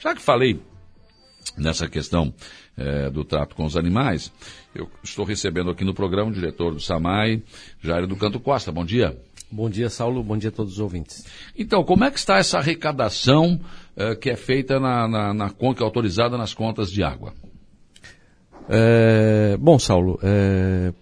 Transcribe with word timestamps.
Já 0.00 0.14
que 0.14 0.22
falei 0.22 0.58
nessa 1.58 1.86
questão 1.86 2.32
é, 2.76 3.10
do 3.10 3.22
trato 3.22 3.54
com 3.54 3.64
os 3.64 3.76
animais, 3.76 4.32
eu 4.74 4.90
estou 5.04 5.26
recebendo 5.26 5.70
aqui 5.70 5.84
no 5.84 5.92
programa 5.92 6.30
o 6.30 6.34
diretor 6.34 6.72
do 6.72 6.80
SAMAI, 6.80 7.42
Jair 7.82 8.06
do 8.06 8.16
Canto 8.16 8.40
Costa. 8.40 8.72
Bom 8.72 8.84
dia. 8.84 9.20
Bom 9.52 9.68
dia, 9.68 9.90
Saulo. 9.90 10.22
Bom 10.22 10.38
dia 10.38 10.48
a 10.48 10.52
todos 10.52 10.74
os 10.74 10.78
ouvintes. 10.78 11.26
Então, 11.54 11.84
como 11.84 12.04
é 12.04 12.10
que 12.10 12.18
está 12.18 12.38
essa 12.38 12.58
arrecadação 12.58 13.60
é, 13.94 14.14
que 14.14 14.30
é 14.30 14.36
feita 14.36 14.80
na, 14.80 15.06
na, 15.06 15.34
na 15.34 15.50
conta, 15.50 15.82
é 15.82 15.84
autorizada 15.84 16.38
nas 16.38 16.54
contas 16.54 16.90
de 16.90 17.02
água? 17.02 17.34
É, 18.70 19.56
bom, 19.58 19.78
Saulo, 19.78 20.18
é, 20.22 20.94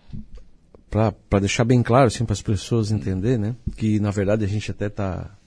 para 0.91 1.39
deixar 1.41 1.65
bem 1.65 1.85
claro, 1.85 2.07
assim, 2.07 2.25
para 2.25 2.33
as 2.33 2.43
pessoas 2.43 2.91
entenderem, 2.91 3.39
né, 3.39 3.57
que 3.77 4.01
na 4.01 4.11
verdade 4.11 4.45
a 4.45 4.49
gente 4.49 4.71
até 4.71 4.87
está 4.87 5.38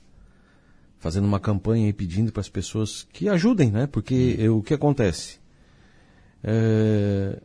fazendo 1.02 1.26
uma 1.26 1.40
campanha 1.40 1.90
e 1.90 1.94
pedindo 1.94 2.32
para 2.32 2.40
as 2.40 2.48
pessoas 2.48 3.06
que 3.12 3.28
ajudem, 3.28 3.70
né, 3.70 3.88
porque 3.88 4.38
hum. 4.40 4.60
o 4.60 4.64
que 4.64 4.74
acontece? 4.74 5.42
É, 6.42 7.38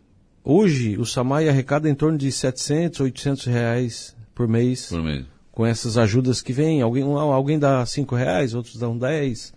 hoje 0.44 0.96
o 0.96 1.04
SAMAI 1.04 1.48
arrecada 1.48 1.88
em 1.88 1.94
torno 1.94 2.16
de 2.16 2.30
700, 2.30 3.00
800 3.00 3.46
reais 3.46 4.16
por 4.32 4.46
mês. 4.46 4.86
Por 4.86 5.02
mês 5.02 5.26
com 5.56 5.64
essas 5.64 5.96
ajudas 5.96 6.42
que 6.42 6.52
vêm. 6.52 6.82
Alguém, 6.82 7.02
alguém 7.02 7.58
dá 7.58 7.84
cinco 7.86 8.14
reais, 8.14 8.52
outros 8.52 8.76
dão 8.76 8.96
10, 8.96 9.54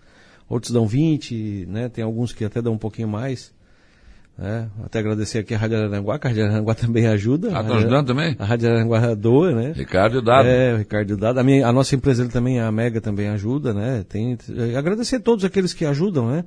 outros 0.48 0.72
dão 0.72 0.86
20, 0.86 1.66
né? 1.68 1.90
Tem 1.90 2.02
alguns 2.02 2.32
que 2.32 2.42
até 2.42 2.62
dão 2.62 2.72
um 2.72 2.78
pouquinho 2.78 3.06
mais. 3.06 3.52
Né? 4.40 4.70
Até 4.82 5.00
agradecer 5.00 5.40
aqui 5.40 5.54
a 5.54 5.58
Rádio 5.58 5.76
Aranguá, 5.76 6.18
que 6.18 6.26
a 6.26 6.30
Rádio 6.30 6.46
Aranguá 6.46 6.72
também 6.74 7.06
ajuda. 7.06 7.50
Ah, 7.52 7.62
tá 7.62 7.76
ajudando 7.76 8.06
também? 8.06 8.34
A 8.38 8.44
Rádio 8.46 8.70
Aranguá 8.70 9.14
doa, 9.14 9.52
né? 9.52 9.72
Ricardo 9.76 10.22
Dado. 10.22 10.48
É, 10.48 10.72
o 10.72 10.78
Ricardo 10.78 11.14
Dado. 11.14 11.38
A, 11.38 11.44
minha, 11.44 11.66
a 11.66 11.70
nossa 11.70 11.94
empresa 11.94 12.26
também, 12.26 12.58
a 12.58 12.72
Mega, 12.72 13.02
também 13.02 13.28
ajuda, 13.28 13.74
né? 13.74 14.02
Tem, 14.08 14.38
agradecer 14.78 15.16
a 15.16 15.20
todos 15.20 15.44
aqueles 15.44 15.74
que 15.74 15.84
ajudam, 15.84 16.30
né? 16.30 16.46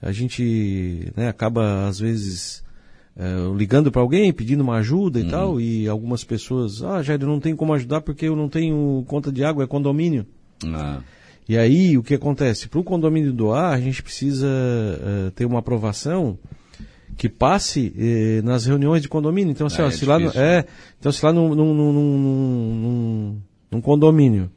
A 0.00 0.10
gente 0.10 1.12
né, 1.14 1.28
acaba, 1.28 1.86
às 1.86 2.00
vezes, 2.00 2.64
é, 3.14 3.22
ligando 3.54 3.92
para 3.92 4.00
alguém, 4.00 4.32
pedindo 4.32 4.62
uma 4.62 4.76
ajuda 4.76 5.20
e 5.20 5.24
uhum. 5.24 5.28
tal, 5.28 5.60
e 5.60 5.86
algumas 5.86 6.24
pessoas, 6.24 6.82
ah, 6.82 7.02
Jair, 7.02 7.20
não 7.20 7.38
tem 7.38 7.54
como 7.54 7.74
ajudar 7.74 8.00
porque 8.00 8.26
eu 8.26 8.34
não 8.34 8.48
tenho 8.48 9.04
conta 9.06 9.30
de 9.30 9.44
água, 9.44 9.64
é 9.64 9.66
condomínio. 9.66 10.24
Ah. 10.64 11.00
E 11.46 11.58
aí, 11.58 11.98
o 11.98 12.02
que 12.02 12.14
acontece? 12.14 12.68
Para 12.68 12.80
o 12.80 12.84
condomínio 12.84 13.34
doar, 13.34 13.74
a 13.74 13.80
gente 13.80 14.02
precisa 14.02 14.46
uh, 14.48 15.30
ter 15.32 15.44
uma 15.44 15.58
aprovação 15.58 16.38
que 17.16 17.28
passe 17.28 17.92
eh, 17.96 18.42
nas 18.42 18.66
reuniões 18.66 19.02
de 19.02 19.08
condomínio. 19.08 19.52
Então, 19.52 19.66
assim, 19.66 19.82
é, 19.82 19.84
ó, 19.84 19.90
se, 19.90 20.04
lá 20.04 20.18
no, 20.18 20.30
é, 20.30 20.64
então 20.98 21.12
se 21.12 21.24
lá 21.24 21.32
num, 21.32 21.54
num, 21.54 21.74
num, 21.74 23.40
num, 23.70 23.80
condomínio 23.80 24.50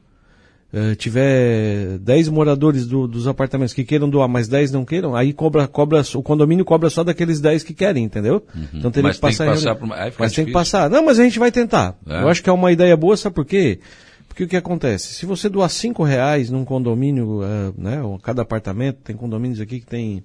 uh, 0.72 0.94
tiver 0.96 1.98
10 1.98 2.28
moradores 2.28 2.86
do, 2.86 3.06
dos 3.06 3.26
apartamentos 3.26 3.74
que 3.74 3.84
queiram 3.84 4.08
doar, 4.08 4.28
mas 4.28 4.48
10 4.48 4.72
não 4.72 4.84
queiram, 4.84 5.14
aí 5.14 5.32
cobra, 5.32 5.68
cobra, 5.68 6.02
o 6.14 6.22
condomínio 6.22 6.64
cobra 6.64 6.88
só 6.88 7.04
daqueles 7.04 7.40
10 7.40 7.62
que 7.62 7.74
querem, 7.74 8.04
entendeu? 8.04 8.42
Uhum. 8.54 8.66
Então 8.74 8.90
teria 8.90 9.08
mas 9.08 9.16
que 9.16 9.22
passar. 9.22 9.44
Tem 9.44 9.54
que 9.54 9.60
passar 9.60 9.74
por... 9.76 9.86
Mas 9.86 10.04
difícil. 10.04 10.34
tem 10.34 10.46
que 10.46 10.52
passar. 10.52 10.90
Não, 10.90 11.04
mas 11.04 11.18
a 11.20 11.24
gente 11.24 11.38
vai 11.38 11.52
tentar. 11.52 11.96
É. 12.06 12.22
Eu 12.22 12.28
acho 12.28 12.42
que 12.42 12.50
é 12.50 12.52
uma 12.52 12.72
ideia 12.72 12.96
boa, 12.96 13.16
sabe 13.16 13.34
por 13.34 13.44
quê? 13.44 13.80
Porque 14.28 14.44
o 14.44 14.48
que 14.48 14.56
acontece? 14.56 15.14
Se 15.14 15.24
você 15.24 15.48
doar 15.48 15.70
5 15.70 16.02
reais 16.02 16.50
num 16.50 16.64
condomínio, 16.64 17.40
uh, 17.40 17.74
né, 17.76 18.00
cada 18.22 18.42
apartamento, 18.42 18.98
tem 19.04 19.16
condomínios 19.16 19.60
aqui 19.60 19.80
que 19.80 19.86
tem 19.86 20.22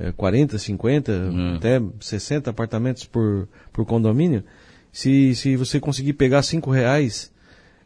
uh, 0.00 0.12
40, 0.14 0.58
50, 0.58 1.12
uhum. 1.12 1.56
até 1.56 1.80
60 2.00 2.50
apartamentos 2.50 3.04
por, 3.04 3.48
por 3.72 3.84
condomínio, 3.84 4.44
se, 4.92 5.34
se 5.34 5.56
você 5.56 5.78
conseguir 5.78 6.14
pegar 6.14 6.42
5 6.42 6.70
reais 6.70 7.30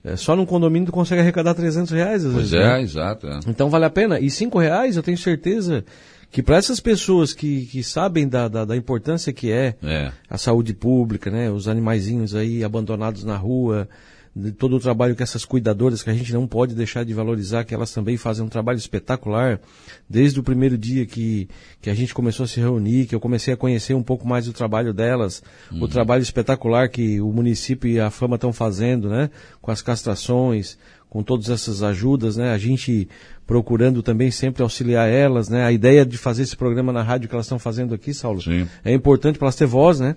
é, 0.05 0.16
só 0.16 0.34
num 0.34 0.44
condomínio 0.44 0.86
tu 0.86 0.92
consegue 0.92 1.20
arrecadar 1.20 1.55
300 1.55 1.92
reais 1.92 2.24
às 2.24 2.33
pois 2.33 2.50
vezes. 2.50 2.66
é, 2.66 2.72
né? 2.72 2.83
exato. 2.83 3.27
É. 3.28 3.40
Então 3.46 3.70
vale 3.70 3.84
a 3.84 3.90
pena. 3.90 4.18
E 4.18 4.30
5 4.30 4.58
reais 4.58 4.96
eu 4.96 5.02
tenho 5.02 5.16
certeza 5.16 5.84
que 6.30 6.42
para 6.42 6.56
essas 6.56 6.80
pessoas 6.80 7.33
que, 7.33 7.66
que 7.66 7.84
sabem 7.84 8.27
da, 8.27 8.48
da, 8.48 8.64
da 8.64 8.77
importância 8.77 9.33
que 9.33 9.52
é, 9.52 9.77
é, 9.83 10.10
a 10.28 10.38
saúde 10.38 10.72
pública, 10.72 11.30
né, 11.30 11.50
os 11.50 11.68
animaizinhos 11.68 12.34
aí 12.34 12.64
abandonados 12.64 13.22
na 13.22 13.36
rua, 13.36 13.86
de 14.34 14.50
todo 14.50 14.76
o 14.76 14.80
trabalho 14.80 15.14
que 15.14 15.22
essas 15.22 15.44
cuidadoras, 15.44 16.02
que 16.02 16.08
a 16.08 16.14
gente 16.14 16.32
não 16.32 16.46
pode 16.46 16.74
deixar 16.74 17.04
de 17.04 17.12
valorizar, 17.12 17.64
que 17.64 17.74
elas 17.74 17.92
também 17.92 18.16
fazem 18.16 18.44
um 18.44 18.48
trabalho 18.48 18.78
espetacular, 18.78 19.60
desde 20.08 20.40
o 20.40 20.42
primeiro 20.42 20.78
dia 20.78 21.04
que, 21.04 21.48
que 21.82 21.90
a 21.90 21.94
gente 21.94 22.14
começou 22.14 22.44
a 22.44 22.46
se 22.46 22.58
reunir, 22.58 23.06
que 23.06 23.14
eu 23.14 23.20
comecei 23.20 23.52
a 23.52 23.56
conhecer 23.56 23.92
um 23.92 24.02
pouco 24.02 24.26
mais 24.26 24.46
do 24.46 24.52
trabalho 24.52 24.94
delas, 24.94 25.42
uhum. 25.70 25.82
o 25.82 25.88
trabalho 25.88 26.22
espetacular 26.22 26.88
que 26.88 27.20
o 27.20 27.30
município 27.30 27.90
e 27.90 28.00
a 28.00 28.10
Fama 28.10 28.36
estão 28.36 28.52
fazendo, 28.54 29.10
né, 29.10 29.28
com 29.60 29.70
as 29.70 29.82
castrações, 29.82 30.78
com 31.10 31.22
todas 31.22 31.50
essas 31.50 31.82
ajudas, 31.82 32.38
né, 32.38 32.52
a 32.54 32.58
gente 32.58 33.06
procurando 33.46 34.02
também 34.02 34.30
sempre 34.30 34.62
auxiliar 34.62 35.10
elas, 35.10 35.50
né, 35.50 35.62
a 35.62 35.70
ideia 35.70 36.06
de 36.06 36.16
fazer 36.16 36.44
esse 36.44 36.56
programa 36.56 36.90
na 36.90 37.02
rádio 37.02 37.28
que 37.28 37.34
elas 37.34 37.44
estão 37.44 37.58
fazendo 37.58 37.94
aqui, 37.94 38.14
Saulo, 38.14 38.40
Sim. 38.40 38.66
é 38.82 38.94
importante 38.94 39.38
para 39.38 39.46
elas 39.46 39.56
ter 39.56 39.66
voz, 39.66 40.00
né, 40.00 40.16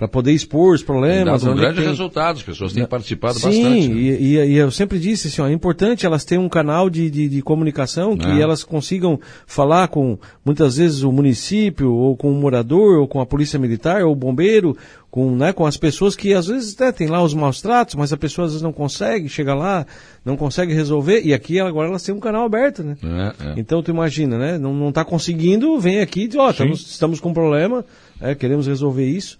para 0.00 0.08
poder 0.08 0.32
expor 0.32 0.74
os 0.74 0.82
problemas. 0.82 1.42
Dá 1.42 1.50
um 1.50 1.54
grande 1.54 1.80
tem... 1.80 1.86
resultado, 1.86 2.36
as 2.36 2.42
pessoas 2.42 2.72
têm 2.72 2.86
participado 2.86 3.34
Sim, 3.34 3.48
bastante. 3.48 3.82
Sim, 3.82 3.88
né? 3.88 4.00
e, 4.00 4.36
e, 4.36 4.56
eu 4.56 4.70
sempre 4.70 4.98
disse 4.98 5.28
assim, 5.28 5.42
ó, 5.42 5.46
é 5.46 5.52
importante 5.52 6.06
elas 6.06 6.24
terem 6.24 6.42
um 6.42 6.48
canal 6.48 6.88
de, 6.88 7.10
de, 7.10 7.28
de 7.28 7.42
comunicação 7.42 8.16
que 8.16 8.26
é. 8.26 8.40
elas 8.40 8.64
consigam 8.64 9.20
falar 9.46 9.88
com, 9.88 10.18
muitas 10.42 10.78
vezes, 10.78 11.02
o 11.02 11.12
município, 11.12 11.92
ou 11.92 12.16
com 12.16 12.32
o 12.32 12.34
morador, 12.34 12.98
ou 12.98 13.06
com 13.06 13.20
a 13.20 13.26
polícia 13.26 13.58
militar, 13.58 14.02
ou 14.02 14.12
o 14.12 14.16
bombeiro, 14.16 14.74
com, 15.10 15.36
né, 15.36 15.52
com 15.52 15.66
as 15.66 15.76
pessoas 15.76 16.16
que 16.16 16.32
às 16.32 16.46
vezes 16.46 16.74
né, 16.78 16.90
tem 16.92 17.06
lá 17.06 17.22
os 17.22 17.34
maus 17.34 17.60
tratos, 17.60 17.94
mas 17.94 18.10
a 18.10 18.16
pessoa 18.16 18.46
às 18.46 18.52
vezes 18.52 18.62
não 18.62 18.72
consegue, 18.72 19.28
chega 19.28 19.54
lá, 19.54 19.84
não 20.24 20.34
consegue 20.34 20.72
resolver, 20.72 21.20
e 21.26 21.34
aqui 21.34 21.60
agora 21.60 21.90
elas 21.90 22.02
têm 22.02 22.14
um 22.14 22.20
canal 22.20 22.46
aberto, 22.46 22.82
né? 22.82 22.96
É, 23.04 23.50
é. 23.50 23.54
Então 23.58 23.82
tu 23.82 23.90
imagina, 23.90 24.38
né? 24.38 24.56
Não 24.56 24.88
está 24.88 25.04
conseguindo, 25.04 25.78
vem 25.78 26.00
aqui 26.00 26.22
e 26.22 26.28
diz, 26.28 26.38
ó, 26.38 26.46
oh, 26.46 26.50
estamos, 26.52 26.80
estamos 26.90 27.20
com 27.20 27.28
um 27.28 27.34
problema, 27.34 27.84
é, 28.18 28.34
queremos 28.34 28.66
resolver 28.66 29.04
isso. 29.04 29.38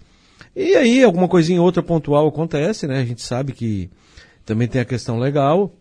E 0.55 0.75
aí 0.75 1.03
alguma 1.03 1.27
coisinha 1.27 1.61
outra 1.61 1.81
pontual 1.81 2.27
acontece, 2.27 2.87
né? 2.87 2.99
A 2.99 3.05
gente 3.05 3.21
sabe 3.21 3.53
que 3.53 3.89
também 4.45 4.67
tem 4.67 4.81
a 4.81 4.85
questão 4.85 5.19
legal, 5.19 5.73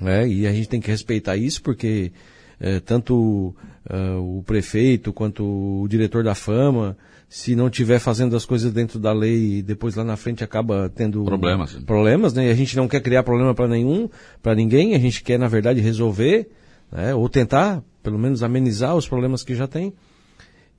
né? 0.00 0.28
E 0.28 0.46
a 0.46 0.52
gente 0.52 0.68
tem 0.68 0.80
que 0.80 0.90
respeitar 0.90 1.36
isso 1.36 1.62
porque 1.62 2.12
é, 2.60 2.80
tanto 2.80 3.54
uh, 3.90 4.38
o 4.38 4.42
prefeito 4.42 5.12
quanto 5.12 5.44
o 5.44 5.86
diretor 5.88 6.24
da 6.24 6.34
fama, 6.34 6.96
se 7.28 7.54
não 7.56 7.68
tiver 7.68 7.98
fazendo 7.98 8.36
as 8.36 8.44
coisas 8.44 8.72
dentro 8.72 8.98
da 8.98 9.12
lei, 9.12 9.62
depois 9.62 9.94
lá 9.94 10.04
na 10.04 10.16
frente 10.16 10.44
acaba 10.44 10.90
tendo 10.94 11.24
problemas, 11.24 11.74
problemas, 11.74 12.34
né? 12.34 12.46
E 12.46 12.50
a 12.50 12.54
gente 12.54 12.76
não 12.76 12.86
quer 12.86 13.00
criar 13.00 13.22
problema 13.22 13.54
para 13.54 13.68
nenhum, 13.68 14.08
para 14.42 14.54
ninguém. 14.54 14.94
A 14.94 14.98
gente 14.98 15.22
quer 15.22 15.38
na 15.38 15.48
verdade 15.48 15.80
resolver, 15.80 16.48
né? 16.90 17.14
Ou 17.14 17.28
tentar, 17.28 17.82
pelo 18.02 18.18
menos 18.18 18.42
amenizar 18.42 18.96
os 18.96 19.08
problemas 19.08 19.42
que 19.42 19.54
já 19.54 19.66
tem. 19.66 19.92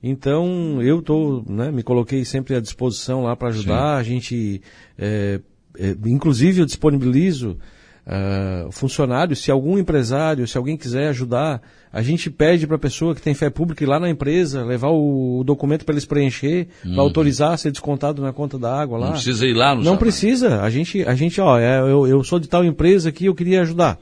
Então, 0.02 0.80
eu 0.80 1.02
tô, 1.02 1.42
né, 1.48 1.70
me 1.72 1.82
coloquei 1.82 2.24
sempre 2.24 2.54
à 2.54 2.60
disposição 2.60 3.24
lá 3.24 3.34
para 3.34 3.48
ajudar. 3.48 3.96
Sim. 3.96 4.00
A 4.00 4.02
gente, 4.02 4.62
é, 4.96 5.40
é, 5.78 5.96
inclusive, 6.06 6.60
eu 6.60 6.66
disponibilizo 6.66 7.58
uh, 8.08 8.70
funcionários. 8.72 9.40
Se 9.40 9.50
algum 9.50 9.78
empresário, 9.78 10.46
se 10.46 10.56
alguém 10.56 10.76
quiser 10.76 11.08
ajudar, 11.08 11.60
a 11.92 12.02
gente 12.02 12.30
pede 12.30 12.66
para 12.66 12.76
a 12.76 12.78
pessoa 12.78 13.14
que 13.14 13.20
tem 13.20 13.34
fé 13.34 13.50
pública 13.50 13.82
ir 13.84 13.86
lá 13.86 14.00
na 14.00 14.08
empresa, 14.08 14.64
levar 14.64 14.90
o, 14.90 15.40
o 15.40 15.44
documento 15.44 15.84
para 15.84 15.94
eles 15.94 16.04
preencher, 16.04 16.68
uhum. 16.84 16.94
para 16.94 17.02
autorizar 17.02 17.52
a 17.52 17.56
ser 17.56 17.70
descontado 17.70 18.22
na 18.22 18.32
conta 18.32 18.58
da 18.58 18.74
água 18.74 18.98
lá. 18.98 19.06
Não 19.06 19.12
precisa 19.14 19.46
ir 19.46 19.54
lá 19.54 19.74
no 19.74 19.82
Não 19.82 19.96
precisa. 19.96 20.62
A 20.62 20.70
gente, 20.70 21.02
a 21.02 21.14
gente, 21.14 21.40
ó, 21.40 21.58
é, 21.58 21.80
eu, 21.80 22.06
eu 22.06 22.24
sou 22.24 22.38
de 22.38 22.48
tal 22.48 22.64
empresa 22.64 23.08
aqui, 23.08 23.26
eu 23.26 23.34
queria 23.34 23.62
ajudar. 23.62 23.98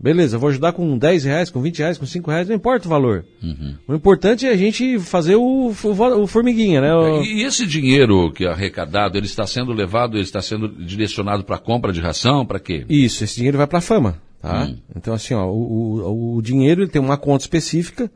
Beleza, 0.00 0.38
vou 0.38 0.48
ajudar 0.48 0.72
com 0.72 0.96
10 0.96 1.24
reais, 1.24 1.50
com 1.50 1.60
20 1.60 1.78
reais, 1.80 1.98
com 1.98 2.06
5 2.06 2.30
reais, 2.30 2.48
não 2.48 2.54
importa 2.54 2.86
o 2.86 2.90
valor. 2.90 3.24
Uhum. 3.42 3.74
O 3.88 3.94
importante 3.94 4.46
é 4.46 4.50
a 4.50 4.56
gente 4.56 4.96
fazer 5.00 5.34
o, 5.34 5.72
o, 5.72 6.22
o 6.22 6.26
formiguinha, 6.26 6.80
né? 6.80 6.94
O... 6.94 7.22
E 7.22 7.42
esse 7.42 7.66
dinheiro 7.66 8.32
que 8.32 8.44
é 8.44 8.48
arrecadado, 8.48 9.18
ele 9.18 9.26
está 9.26 9.44
sendo 9.44 9.72
levado, 9.72 10.16
ele 10.16 10.22
está 10.22 10.40
sendo 10.40 10.68
direcionado 10.68 11.42
para 11.42 11.58
compra 11.58 11.92
de 11.92 12.00
ração, 12.00 12.46
para 12.46 12.60
quê? 12.60 12.86
Isso, 12.88 13.24
esse 13.24 13.36
dinheiro 13.36 13.58
vai 13.58 13.66
para 13.66 13.78
a 13.78 13.82
fama, 13.82 14.22
tá? 14.40 14.66
Hum. 14.66 14.76
Então 14.94 15.12
assim, 15.12 15.34
ó, 15.34 15.46
o, 15.46 16.00
o, 16.00 16.36
o 16.36 16.42
dinheiro 16.42 16.82
ele 16.82 16.90
tem 16.90 17.02
uma 17.02 17.18
conta 17.18 17.42
específica, 17.42 18.08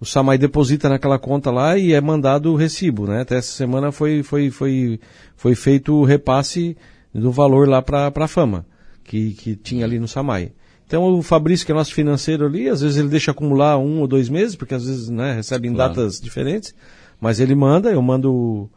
o 0.00 0.06
Samai 0.06 0.38
deposita 0.38 0.88
naquela 0.88 1.18
conta 1.18 1.50
lá 1.50 1.76
e 1.76 1.92
é 1.92 2.00
mandado 2.00 2.50
o 2.50 2.56
recibo, 2.56 3.06
né? 3.06 3.20
Até 3.20 3.36
essa 3.36 3.52
semana 3.52 3.92
foi, 3.92 4.22
foi, 4.22 4.50
foi, 4.50 5.00
foi 5.36 5.54
feito 5.54 5.94
o 5.94 6.04
repasse 6.04 6.76
do 7.14 7.30
valor 7.30 7.68
lá 7.68 7.82
para 7.82 8.10
a 8.14 8.28
fama, 8.28 8.64
que, 9.04 9.32
que 9.32 9.54
tinha 9.54 9.84
ali 9.84 9.98
no 9.98 10.08
Samai. 10.08 10.52
Então 10.86 11.18
o 11.18 11.22
Fabrício, 11.22 11.66
que 11.66 11.72
é 11.72 11.74
nosso 11.74 11.92
financeiro 11.92 12.46
ali, 12.46 12.68
às 12.68 12.80
vezes 12.80 12.96
ele 12.96 13.08
deixa 13.08 13.32
acumular 13.32 13.76
um 13.76 14.00
ou 14.00 14.06
dois 14.06 14.28
meses, 14.28 14.54
porque 14.54 14.74
às 14.74 14.86
vezes 14.86 15.08
né, 15.08 15.34
recebe 15.34 15.68
em 15.68 15.74
claro. 15.74 15.94
datas 15.94 16.20
diferentes, 16.20 16.74
mas 17.20 17.40
ele 17.40 17.54
manda, 17.54 17.90
eu 17.90 18.00
mando 18.00 18.70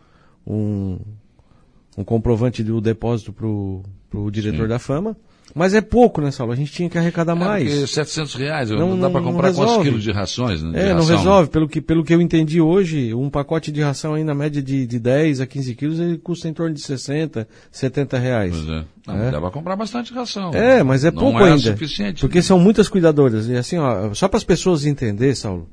um, 0.45 0.97
um 1.97 2.03
comprovante 2.03 2.63
do 2.63 2.81
depósito 2.81 3.31
para 3.31 3.47
o 3.47 4.31
diretor 4.31 4.63
Sim. 4.63 4.69
da 4.69 4.79
fama. 4.79 5.15
Mas 5.55 5.73
é 5.73 5.81
pouco 5.81 6.21
nessa 6.21 6.43
aula, 6.43 6.53
a 6.53 6.57
gente 6.57 6.71
tinha 6.71 6.89
que 6.89 6.97
arrecadar 6.97 7.31
é, 7.33 7.35
mais. 7.35 7.69
Porque 7.69 7.87
700 7.87 8.35
reais, 8.35 8.69
não, 8.69 8.89
não 8.91 8.99
dá 8.99 9.09
para 9.09 9.21
comprar 9.21 9.53
quantos 9.53 9.83
quilos 9.83 10.03
de 10.03 10.11
rações? 10.11 10.61
Né, 10.61 10.71
de 10.71 10.77
é, 10.77 10.93
ração. 10.93 10.97
não 10.97 11.17
resolve. 11.17 11.49
Pelo 11.49 11.67
que, 11.67 11.81
pelo 11.81 12.03
que 12.03 12.13
eu 12.13 12.21
entendi 12.21 12.61
hoje, 12.61 13.13
um 13.13 13.29
pacote 13.29 13.71
de 13.71 13.81
ração 13.81 14.13
aí 14.13 14.23
na 14.23 14.33
média 14.35 14.61
de, 14.61 14.85
de 14.85 14.99
10 14.99 15.41
a 15.41 15.47
15 15.47 15.75
quilos, 15.75 15.99
ele 15.99 16.17
custa 16.17 16.47
em 16.47 16.53
torno 16.53 16.73
de 16.73 16.81
60, 16.81 17.47
70 17.71 18.17
reais. 18.19 18.51
Pois 18.55 18.69
é. 18.69 18.85
Não, 19.07 19.23
é. 19.23 19.31
Dá 19.31 19.41
para 19.41 19.51
comprar 19.51 19.75
bastante 19.75 20.13
ração. 20.13 20.51
É, 20.53 20.83
mas 20.83 21.03
é 21.03 21.11
não 21.11 21.19
pouco 21.19 21.39
é 21.39 21.51
ainda. 21.51 21.57
suficiente. 21.71 22.21
Porque 22.21 22.37
né? 22.39 22.41
são 22.43 22.59
muitas 22.59 22.87
cuidadoras. 22.87 23.47
E 23.47 23.55
assim, 23.55 23.77
ó, 23.77 24.13
só 24.13 24.27
para 24.27 24.37
as 24.37 24.43
pessoas 24.43 24.85
entenderem, 24.85 25.33
Saulo, 25.33 25.67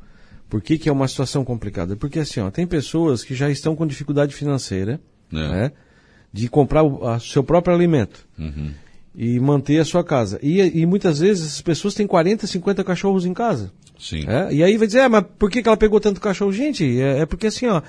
Por 0.49 0.62
que, 0.62 0.78
que 0.78 0.88
é 0.88 0.93
uma 0.93 1.08
situação 1.08 1.44
complicada? 1.44 1.96
Porque 1.96 2.20
assim, 2.20 2.40
ó, 2.40 2.50
tem 2.50 2.67
pessoas 2.67 3.23
que 3.25 3.34
já 3.34 3.50
estão 3.50 3.75
com 3.76 3.87
dificuldade 3.87 4.34
financeira, 4.34 5.00
É. 5.32 5.37
né? 5.37 5.73
De 6.32 6.49
comprar 6.49 6.82
o 6.82 7.19
seu 7.20 7.43
próprio 7.43 7.75
alimento 7.75 8.26
Uhum. 8.38 8.70
E 9.17 9.41
manter 9.41 9.79
a 9.79 9.85
sua 9.85 10.05
casa. 10.05 10.39
E, 10.43 10.61
e 10.81 10.85
muitas 10.85 11.19
vezes 11.21 11.47
essas 11.47 11.63
pessoas 11.63 11.95
têm 11.95 12.07
40, 12.07 12.47
50 12.47 12.85
cachorros 12.85 13.25
em 13.25 13.33
casa. 13.33 13.73
Sim. 13.99 14.25
É, 14.29 14.53
E 14.53 14.63
aí 14.63 14.77
vai 14.77 14.87
dizer, 14.87 15.01
ah, 15.01 15.09
mas 15.09 15.25
por 15.39 15.51
que, 15.51 15.63
que 15.63 15.69
ela 15.69 15.77
pegou 15.77 15.99
tanto 15.99 16.21
cachorro? 16.21 16.53
Gente, 16.53 17.01
é, 17.01 17.21
é 17.21 17.27
porque 17.27 17.47
assim, 17.47 17.67
ó, 17.67 17.81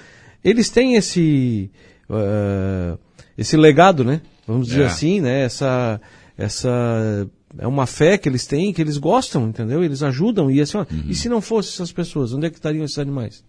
eles 0.41 0.69
têm 0.69 0.95
esse, 0.95 1.69
eh, 2.09 2.97
esse 3.37 3.57
legado, 3.57 4.05
né? 4.05 4.21
Vamos 4.47 4.67
dizer 4.67 4.83
É. 4.83 4.85
assim, 4.85 5.19
né? 5.19 5.41
Essa, 5.43 5.99
essa, 6.37 7.27
é 7.57 7.67
uma 7.67 7.85
fé 7.85 8.17
que 8.17 8.29
eles 8.29 8.47
têm, 8.47 8.71
que 8.71 8.81
eles 8.81 8.97
gostam, 8.97 9.49
entendeu? 9.49 9.83
Eles 9.83 10.01
ajudam. 10.03 10.49
E 10.49 10.61
assim, 10.61 10.77
ó, 10.77 10.85
Uhum. 10.89 11.03
e 11.09 11.13
se 11.13 11.27
não 11.27 11.41
fossem 11.41 11.73
essas 11.73 11.91
pessoas, 11.91 12.31
onde 12.31 12.45
é 12.47 12.49
que 12.49 12.55
estariam 12.55 12.85
esses 12.85 12.97
animais? 12.99 13.43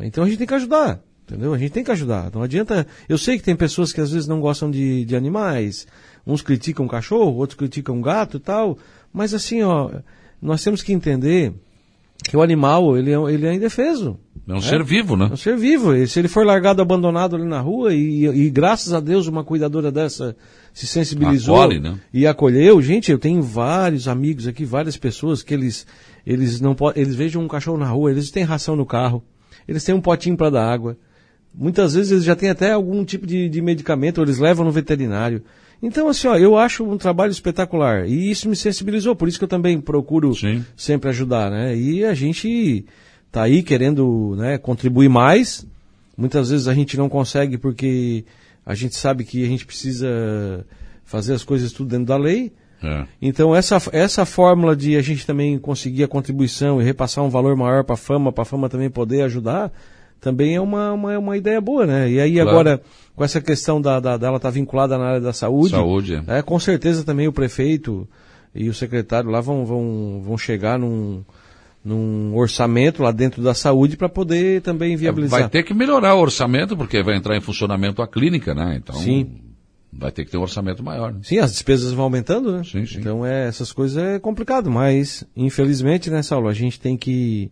Então 0.00 0.24
a 0.24 0.28
gente 0.28 0.38
tem 0.38 0.46
que 0.46 0.54
ajudar, 0.54 1.00
entendeu? 1.32 1.54
A 1.54 1.58
gente 1.58 1.72
tem 1.72 1.82
que 1.82 1.90
ajudar. 1.90 2.30
Não 2.32 2.42
adianta. 2.42 2.86
Eu 3.08 3.16
sei 3.16 3.38
que 3.38 3.44
tem 3.44 3.56
pessoas 3.56 3.92
que 3.92 4.00
às 4.00 4.12
vezes 4.12 4.28
não 4.28 4.40
gostam 4.40 4.70
de, 4.70 5.04
de 5.04 5.16
animais. 5.16 5.86
Uns 6.26 6.42
criticam 6.42 6.86
cachorro, 6.86 7.36
outros 7.36 7.58
criticam 7.58 8.00
gato 8.00 8.36
e 8.36 8.40
tal. 8.40 8.76
Mas 9.12 9.32
assim, 9.32 9.62
ó, 9.62 9.90
nós 10.40 10.62
temos 10.62 10.82
que 10.82 10.92
entender 10.92 11.54
que 12.22 12.36
o 12.36 12.42
animal, 12.42 12.96
ele 12.96 13.12
é, 13.12 13.16
ele 13.32 13.46
é 13.46 13.54
indefeso. 13.54 14.18
É 14.46 14.54
um 14.54 14.60
ser 14.60 14.82
vivo, 14.82 15.16
né? 15.16 15.28
É 15.30 15.32
um 15.32 15.36
ser 15.36 15.56
vivo. 15.56 15.94
E 15.94 16.06
se 16.06 16.18
ele 16.18 16.28
for 16.28 16.44
largado, 16.44 16.82
abandonado 16.82 17.36
ali 17.36 17.44
na 17.44 17.60
rua, 17.60 17.94
e, 17.94 18.26
e 18.26 18.50
graças 18.50 18.92
a 18.92 19.00
Deus 19.00 19.26
uma 19.26 19.44
cuidadora 19.44 19.90
dessa 19.90 20.36
se 20.72 20.86
sensibilizou 20.86 21.56
Acolhe, 21.56 21.80
né? 21.80 21.98
e 22.12 22.26
acolheu. 22.26 22.80
Gente, 22.80 23.10
eu 23.10 23.18
tenho 23.18 23.42
vários 23.42 24.08
amigos 24.08 24.46
aqui, 24.46 24.64
várias 24.64 24.96
pessoas 24.96 25.42
que 25.42 25.52
eles, 25.52 25.86
eles 26.26 26.60
não 26.60 26.74
podem, 26.74 27.02
eles 27.02 27.14
vejam 27.14 27.42
um 27.42 27.48
cachorro 27.48 27.78
na 27.78 27.86
rua, 27.86 28.10
eles 28.10 28.30
têm 28.30 28.42
ração 28.42 28.74
no 28.74 28.86
carro, 28.86 29.22
eles 29.66 29.84
têm 29.84 29.94
um 29.94 30.00
potinho 30.00 30.36
para 30.36 30.50
dar 30.50 30.72
água. 30.72 30.96
Muitas 31.54 31.94
vezes 31.94 32.12
eles 32.12 32.24
já 32.24 32.34
têm 32.34 32.50
até 32.50 32.72
algum 32.72 33.04
tipo 33.04 33.26
de, 33.26 33.48
de 33.48 33.60
medicamento, 33.60 34.18
ou 34.18 34.24
eles 34.24 34.38
levam 34.38 34.64
no 34.64 34.72
veterinário. 34.72 35.42
Então, 35.82 36.08
assim, 36.08 36.28
ó, 36.28 36.36
eu 36.36 36.56
acho 36.56 36.84
um 36.84 36.96
trabalho 36.96 37.32
espetacular. 37.32 38.06
E 38.06 38.30
isso 38.30 38.48
me 38.48 38.54
sensibilizou, 38.54 39.16
por 39.16 39.28
isso 39.28 39.38
que 39.38 39.44
eu 39.44 39.48
também 39.48 39.80
procuro 39.80 40.34
Sim. 40.34 40.64
sempre 40.76 41.10
ajudar, 41.10 41.50
né? 41.50 41.76
E 41.76 42.04
a 42.04 42.14
gente 42.14 42.84
tá 43.30 43.42
aí 43.42 43.62
querendo 43.62 44.36
né, 44.36 44.58
contribuir 44.58 45.08
mais. 45.08 45.66
Muitas 46.16 46.50
vezes 46.50 46.68
a 46.68 46.74
gente 46.74 46.96
não 46.96 47.08
consegue 47.08 47.58
porque 47.58 48.24
a 48.64 48.74
gente 48.74 48.94
sabe 48.94 49.24
que 49.24 49.42
a 49.42 49.48
gente 49.48 49.66
precisa 49.66 50.64
fazer 51.04 51.34
as 51.34 51.42
coisas 51.42 51.72
tudo 51.72 51.90
dentro 51.90 52.06
da 52.06 52.16
lei. 52.16 52.52
É. 52.82 53.06
Então 53.20 53.54
essa, 53.54 53.80
essa 53.92 54.24
fórmula 54.24 54.76
de 54.76 54.96
a 54.96 55.02
gente 55.02 55.26
também 55.26 55.58
conseguir 55.58 56.04
a 56.04 56.08
contribuição 56.08 56.80
e 56.80 56.84
repassar 56.84 57.24
um 57.24 57.28
valor 57.28 57.56
maior 57.56 57.84
para 57.84 57.94
a 57.94 57.98
fama, 57.98 58.32
para 58.32 58.42
a 58.42 58.44
fama 58.44 58.68
também 58.68 58.90
poder 58.90 59.22
ajudar, 59.22 59.72
também 60.22 60.54
é 60.54 60.60
uma, 60.60 60.92
uma, 60.92 61.18
uma 61.18 61.36
ideia 61.36 61.60
boa, 61.60 61.84
né? 61.84 62.08
E 62.08 62.20
aí 62.20 62.34
Claro. 62.34 62.48
agora, 62.48 62.82
com 63.16 63.24
essa 63.24 63.40
questão 63.40 63.80
da, 63.80 63.98
da, 63.98 64.16
dela 64.16 64.36
estar 64.36 64.50
vinculada 64.50 64.96
na 64.96 65.04
área 65.04 65.20
da 65.20 65.32
saúde, 65.32 65.70
Saúde. 65.70 66.22
é, 66.28 66.40
com 66.40 66.58
certeza 66.60 67.02
também 67.04 67.26
o 67.26 67.32
prefeito 67.32 68.08
e 68.54 68.68
o 68.68 68.74
secretário 68.74 69.28
lá 69.28 69.40
vão, 69.40 69.66
vão, 69.66 70.22
vão 70.24 70.38
chegar 70.38 70.78
num, 70.78 71.24
num 71.84 72.36
orçamento 72.36 73.02
lá 73.02 73.10
dentro 73.10 73.42
da 73.42 73.52
saúde 73.52 73.96
para 73.96 74.08
poder 74.08 74.62
também 74.62 74.94
viabilizar. 74.96 75.40
Vai 75.40 75.48
ter 75.48 75.64
que 75.64 75.74
melhorar 75.74 76.14
o 76.14 76.20
orçamento, 76.20 76.76
porque 76.76 77.02
vai 77.02 77.16
entrar 77.16 77.36
em 77.36 77.40
funcionamento 77.40 78.00
a 78.00 78.06
clínica, 78.06 78.54
né? 78.54 78.76
Então, 78.80 78.94
Sim. 78.94 79.28
vai 79.92 80.12
ter 80.12 80.24
que 80.24 80.30
ter 80.30 80.38
um 80.38 80.42
orçamento 80.42 80.84
maior. 80.84 81.12
Né? 81.12 81.18
Sim, 81.24 81.38
as 81.38 81.50
despesas 81.50 81.92
vão 81.92 82.04
aumentando, 82.04 82.52
né? 82.58 82.62
Sim, 82.62 82.86
sim. 82.86 83.00
Então 83.00 83.26
é, 83.26 83.48
essas 83.48 83.72
coisas 83.72 84.00
é 84.00 84.20
complicado, 84.20 84.70
mas 84.70 85.24
infelizmente, 85.36 86.10
né, 86.10 86.22
Saulo, 86.22 86.46
a 86.46 86.54
gente 86.54 86.78
tem 86.78 86.96
que, 86.96 87.50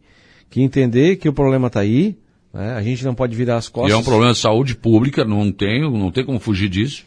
que 0.49 0.63
entender 0.63 1.17
que 1.17 1.29
o 1.29 1.33
problema 1.33 1.67
está 1.67 1.81
aí, 1.81 2.17
né? 2.53 2.75
A 2.75 2.83
gente 2.83 3.05
não 3.05 3.15
pode 3.15 3.35
virar 3.37 3.57
as 3.57 3.67
E 3.67 3.71
costas. 3.71 3.93
é 3.93 3.97
um 3.97 4.03
problema 4.05 4.33
de 4.33 4.39
saúde 4.39 4.75
pública, 4.77 5.25
não 5.25 5.51
tem, 5.53 5.83
não 5.83 6.11
tem 6.11 6.25
como 6.25 6.39
fugir 6.41 6.69
disso. 6.69 7.05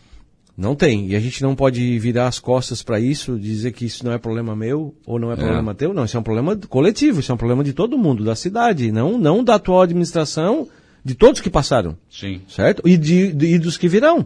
Não 0.55 0.75
tem. 0.75 1.07
E 1.07 1.15
a 1.15 1.19
gente 1.19 1.41
não 1.41 1.55
pode 1.55 1.97
virar 1.97 2.27
as 2.27 2.37
costas 2.39 2.83
para 2.83 2.99
isso, 2.99 3.39
dizer 3.39 3.71
que 3.71 3.85
isso 3.85 4.05
não 4.05 4.11
é 4.11 4.19
problema 4.19 4.55
meu 4.55 4.93
ou 5.05 5.17
não 5.17 5.31
é 5.31 5.35
problema 5.35 5.73
teu. 5.73 5.93
Não, 5.95 6.05
isso 6.05 6.15
é 6.15 6.19
um 6.19 6.23
problema 6.23 6.55
coletivo, 6.69 7.19
isso 7.21 7.31
é 7.31 7.35
um 7.35 7.37
problema 7.39 7.63
de 7.63 7.73
todo 7.73 7.97
mundo, 7.97 8.23
da 8.23 8.35
cidade, 8.35 8.91
não, 8.91 9.17
não 9.17 9.43
da 9.43 9.55
atual 9.55 9.81
administração, 9.81 10.67
de 11.03 11.15
todos 11.15 11.41
que 11.41 11.49
passaram, 11.49 11.97
Sim. 12.07 12.41
certo? 12.47 12.87
E, 12.87 12.95
de, 12.97 13.33
de- 13.33 13.47
e 13.55 13.57
dos 13.59 13.77
que 13.77 13.87
virão. 13.87 14.25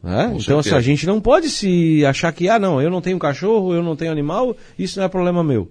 Com 0.00 0.36
Então, 0.38 0.58
assim, 0.60 0.70
a 0.74 0.80
gente 0.80 1.06
não 1.06 1.20
pode 1.20 1.48
se 1.48 2.04
achar 2.04 2.32
que, 2.32 2.48
ah, 2.48 2.58
não, 2.58 2.80
eu 2.80 2.90
não 2.90 3.00
tenho 3.00 3.18
cachorro, 3.18 3.72
eu 3.74 3.82
não 3.82 3.94
tenho 3.96 4.10
animal, 4.12 4.56
isso 4.78 4.98
não 4.98 5.04
é 5.06 5.08
problema 5.08 5.44
meu. 5.44 5.68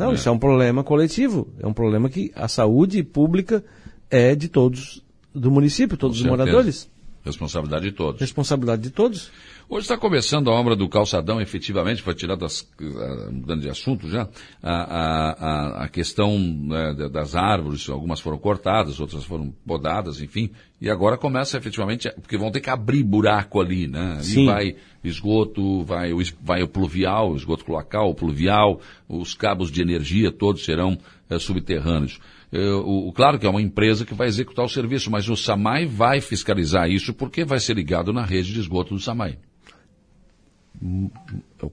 Não, 0.00 0.12
É. 0.12 0.14
isso 0.14 0.28
é 0.28 0.32
um 0.32 0.38
problema 0.38 0.82
coletivo. 0.82 1.48
É 1.60 1.66
um 1.66 1.72
problema 1.72 2.08
que 2.08 2.32
a 2.34 2.48
saúde 2.48 3.02
pública 3.02 3.62
é 4.10 4.34
de 4.34 4.48
todos 4.48 5.04
do 5.34 5.50
município, 5.50 5.96
todos 5.96 6.16
os 6.16 6.22
certeza. 6.22 6.44
moradores. 6.44 6.90
Responsabilidade 7.24 7.84
de 7.84 7.92
todos. 7.92 8.20
Responsabilidade 8.20 8.82
de 8.82 8.90
todos. 8.90 9.30
Hoje 9.68 9.82
está 9.84 9.96
começando 9.96 10.50
a 10.50 10.54
obra 10.54 10.74
do 10.74 10.88
calçadão, 10.88 11.40
efetivamente, 11.40 12.02
foi 12.02 12.14
tirado 12.14 12.40
das, 12.40 12.66
ah, 12.80 13.28
mudando 13.30 13.60
de 13.60 13.68
assunto 13.68 14.08
já, 14.08 14.26
a, 14.62 14.72
a, 14.72 15.84
a, 15.84 15.88
questão 15.88 16.36
né, 16.38 16.92
da- 16.94 17.08
das 17.08 17.36
árvores, 17.36 17.88
algumas 17.88 18.20
foram 18.20 18.38
cortadas, 18.38 18.98
outras 18.98 19.22
foram 19.24 19.54
podadas, 19.66 20.20
enfim, 20.20 20.50
e 20.80 20.88
agora 20.90 21.16
começa 21.16 21.56
efetivamente, 21.56 22.10
porque 22.20 22.36
vão 22.38 22.50
ter 22.50 22.60
que 22.60 22.70
abrir 22.70 23.04
buraco 23.04 23.60
ali, 23.60 23.86
né? 23.86 24.14
Ali 24.14 24.24
Sim. 24.24 24.46
vai 24.46 24.74
esgoto, 25.04 25.84
vai 25.84 26.10
vai 26.42 26.62
o 26.62 26.68
pluvial, 26.68 27.30
o 27.32 27.36
esgoto 27.36 27.64
cloacal, 27.64 28.10
o 28.10 28.14
pluvial, 28.14 28.80
os 29.08 29.34
cabos 29.34 29.70
de 29.70 29.82
energia 29.82 30.32
todos 30.32 30.64
serão 30.64 30.98
eh, 31.28 31.38
subterrâneos. 31.38 32.18
Eh, 32.52 32.70
o, 32.72 33.08
o- 33.08 33.12
claro 33.12 33.38
que 33.38 33.46
é 33.46 33.50
uma 33.50 33.62
empresa 33.62 34.04
que 34.04 34.14
vai 34.14 34.28
executar 34.28 34.64
o 34.64 34.68
serviço, 34.68 35.10
mas 35.10 35.28
o 35.28 35.36
SAMAI 35.36 35.86
vai 35.86 36.20
fiscalizar 36.20 36.88
isso 36.90 37.14
porque 37.14 37.44
vai 37.44 37.60
ser 37.60 37.74
ligado 37.74 38.12
na 38.12 38.24
rede 38.24 38.52
de 38.52 38.60
esgoto 38.60 38.94
do 38.94 39.00
SAMAI. 39.00 39.38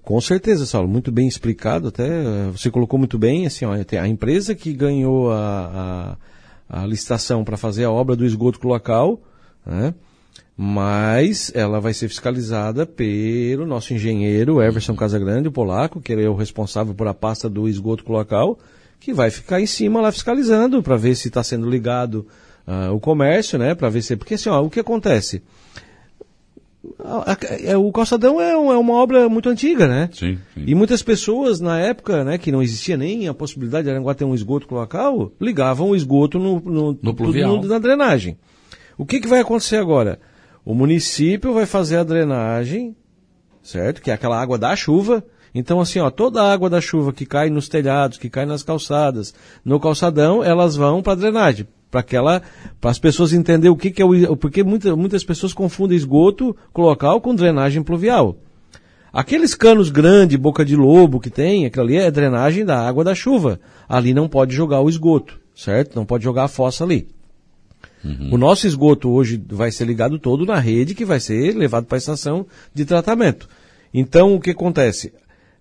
Com 0.02 0.20
certeza, 0.20 0.66
Saulo, 0.66 0.88
muito 0.90 1.12
bem 1.12 1.28
explicado, 1.28 1.88
até 1.88 2.08
eh, 2.08 2.50
você 2.52 2.70
colocou 2.70 3.00
muito 3.00 3.18
bem, 3.18 3.46
assim, 3.46 3.64
ó, 3.64 3.72
a 3.74 4.08
empresa 4.08 4.54
que 4.54 4.74
ganhou 4.74 5.32
a, 5.32 6.18
a, 6.70 6.82
a 6.82 6.86
licitação 6.86 7.44
para 7.44 7.56
fazer 7.56 7.86
a 7.86 7.92
obra 7.92 8.16
do 8.16 8.26
esgoto 8.26 8.68
local, 8.68 9.22
né? 9.66 9.94
mas 10.58 11.52
ela 11.56 11.80
vai 11.80 11.94
ser 11.94 12.10
fiscalizada 12.10 12.86
pelo 12.86 13.66
nosso 13.66 13.94
engenheiro 13.94 14.62
Everson 14.62 14.96
Casagrande, 14.96 15.48
o 15.48 15.52
polaco, 15.52 16.02
que 16.02 16.12
é 16.14 16.28
o 16.30 16.36
responsável 16.36 16.94
por 16.94 17.08
a 17.08 17.14
pasta 17.14 17.48
do 17.48 17.70
esgoto 17.70 18.12
local, 18.12 18.58
que 19.00 19.14
vai 19.14 19.30
ficar 19.32 19.62
em 19.62 19.66
cima 19.66 20.02
lá 20.02 20.12
fiscalizando 20.12 20.82
para 20.84 20.96
ver 20.98 21.16
se 21.16 21.28
está 21.30 21.44
sendo 21.44 21.70
ligado 21.70 22.28
ah, 22.66 22.92
o 22.92 23.00
comércio, 23.00 23.58
né? 23.58 23.74
Para 23.76 23.90
ver 23.90 24.02
se 24.02 24.16
porque 24.16 24.34
assim, 24.34 24.50
ó, 24.50 24.62
o 24.62 24.70
que 24.70 24.80
acontece? 24.80 25.42
É, 27.64 27.76
o 27.78 27.92
calçadão 27.92 28.40
é, 28.42 28.52
é 28.52 28.56
uma 28.58 28.94
obra 28.94 29.28
muito 29.28 29.50
antiga, 29.50 29.88
né? 29.88 30.10
Sim, 30.14 30.38
sim. 30.54 30.64
E 30.66 30.74
muitas 30.74 31.02
pessoas, 31.04 31.60
na 31.60 31.80
época, 31.80 32.24
né, 32.24 32.38
que 32.38 32.52
não 32.52 32.62
existia 32.62 32.96
nem 32.96 33.28
a 33.28 33.34
possibilidade 33.34 33.86
de 33.86 33.92
Aranguá 33.92 34.14
ter 34.16 34.26
um 34.26 34.34
esgoto 34.34 34.74
local, 34.74 35.32
ligavam 35.40 35.90
o 35.90 35.96
esgoto 35.96 36.40
no, 36.40 36.60
no, 36.60 36.94
tudo 36.94 37.14
pluvial. 37.14 37.58
no- 37.62 37.68
na 37.68 37.78
drenagem. 37.80 38.38
O 38.98 39.06
que, 39.06 39.20
que 39.20 39.28
vai 39.28 39.40
acontecer 39.42 39.78
agora? 39.78 40.20
O 40.64 40.74
município 40.74 41.54
vai 41.54 41.66
fazer 41.66 41.98
a 41.98 42.04
drenagem, 42.04 42.96
certo? 43.62 44.02
Que 44.02 44.10
é 44.12 44.14
aquela 44.14 44.40
água 44.42 44.58
da 44.58 44.76
chuva. 44.76 45.24
Então, 45.58 45.82
assim, 45.82 45.98
ó, 45.98 46.12
toda 46.12 46.44
a 46.44 46.54
água 46.54 46.70
da 46.70 46.80
chuva 46.80 47.12
que 47.12 47.26
cai 47.26 47.50
nos 47.50 47.68
telhados, 47.68 48.20
que 48.20 48.30
cai 48.30 48.46
nas 48.46 48.62
calçadas, 48.62 49.34
no 49.66 49.80
calçadão, 49.80 50.44
elas 50.44 50.76
vão 50.76 51.02
para 51.02 51.14
a 51.14 51.16
drenagem. 51.16 51.68
Para 51.90 52.02
aquela, 52.02 52.44
para 52.80 52.92
as 52.92 53.00
pessoas 53.00 53.34
entenderem 53.34 53.72
o 53.72 53.76
que, 53.76 53.90
que 53.90 54.00
é 54.00 54.06
o, 54.06 54.38
porque 54.38 54.62
muita, 54.64 54.96
muitas 54.96 55.24
pessoas 55.24 55.54
confundem 55.54 55.98
esgoto 55.98 56.56
local 56.78 57.20
com 57.20 57.34
drenagem 57.34 57.82
pluvial. 57.82 58.38
Aqueles 59.12 59.56
canos 59.56 59.90
grandes, 59.90 60.38
boca 60.38 60.64
de 60.64 60.76
lobo 60.76 61.20
que 61.20 61.32
tem, 61.32 61.66
aquilo 61.66 61.86
ali 61.86 61.98
é 61.98 62.12
drenagem 62.12 62.64
da 62.64 62.80
água 62.88 63.04
da 63.04 63.16
chuva. 63.16 63.60
Ali 63.90 64.14
não 64.14 64.30
pode 64.30 64.54
jogar 64.54 64.82
o 64.82 64.90
esgoto, 64.90 65.40
certo? 65.56 65.96
Não 65.96 66.06
pode 66.06 66.24
jogar 66.24 66.44
a 66.44 66.50
fossa 66.50 66.84
ali. 66.84 67.08
O 68.32 68.38
nosso 68.38 68.68
esgoto 68.68 69.10
hoje 69.10 69.44
vai 69.50 69.72
ser 69.72 69.86
ligado 69.86 70.20
todo 70.20 70.46
na 70.46 70.60
rede 70.60 70.94
que 70.94 71.04
vai 71.04 71.20
ser 71.20 71.56
levado 71.56 71.86
para 71.86 71.98
a 71.98 72.00
estação 72.00 72.46
de 72.76 72.86
tratamento. 72.86 73.50
Então, 73.92 74.36
o 74.36 74.40
que 74.40 74.52
acontece? 74.52 75.14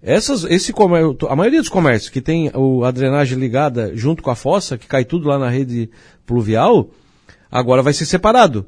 Essas, 0.06 0.44
esse 0.44 0.72
comércio, 0.72 1.16
a 1.28 1.34
maioria 1.34 1.60
dos 1.60 1.68
comércios 1.68 2.08
que 2.10 2.20
tem 2.20 2.48
o- 2.54 2.84
a 2.84 2.90
drenagem 2.92 3.36
ligada 3.38 3.90
junto 3.96 4.22
com 4.22 4.30
a 4.30 4.36
fossa, 4.36 4.78
que 4.78 4.86
cai 4.86 5.04
tudo 5.04 5.28
lá 5.28 5.36
na 5.38 5.50
rede 5.50 5.90
pluvial, 6.24 6.88
agora 7.50 7.82
vai 7.82 7.92
ser 7.92 8.06
separado. 8.06 8.64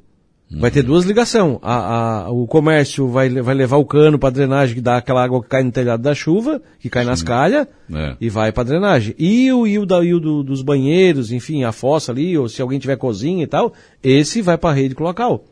Vai 0.50 0.70
ter 0.70 0.82
duas 0.82 1.04
ligações. 1.04 1.58
A, 1.60 2.22
a- 2.24 2.30
o 2.30 2.46
comércio 2.46 3.06
vai, 3.06 3.28
vai 3.28 3.54
levar 3.54 3.76
o 3.76 3.84
cano 3.84 4.18
para 4.18 4.30
drenagem 4.30 4.74
que 4.76 4.80
dá 4.80 4.96
aquela 4.96 5.22
água 5.22 5.42
que 5.42 5.48
cai 5.48 5.62
no 5.62 5.70
telhado 5.70 6.02
da 6.02 6.14
chuva, 6.14 6.62
que 6.80 6.88
cai 6.88 7.04
nas 7.04 7.22
calhas, 7.22 7.66
É. 7.94 8.16
e 8.18 8.30
vai 8.30 8.50
para 8.50 8.64
drenagem. 8.64 9.14
E 9.18 9.52
o, 9.52 9.66
e 9.66 9.78
o, 9.78 9.84
da, 9.84 10.02
e 10.02 10.14
o 10.14 10.18
do- 10.18 10.42
dos 10.42 10.62
banheiros, 10.62 11.30
enfim, 11.32 11.64
a 11.64 11.70
fossa 11.70 12.12
ali, 12.12 12.36
ou 12.38 12.48
se 12.48 12.62
alguém 12.62 12.78
tiver 12.78 12.96
cozinha 12.96 13.44
e 13.44 13.46
tal, 13.46 13.74
esse 14.02 14.40
vai 14.40 14.56
para 14.56 14.70
a 14.70 14.72
rede 14.72 14.96
local. 14.98 15.44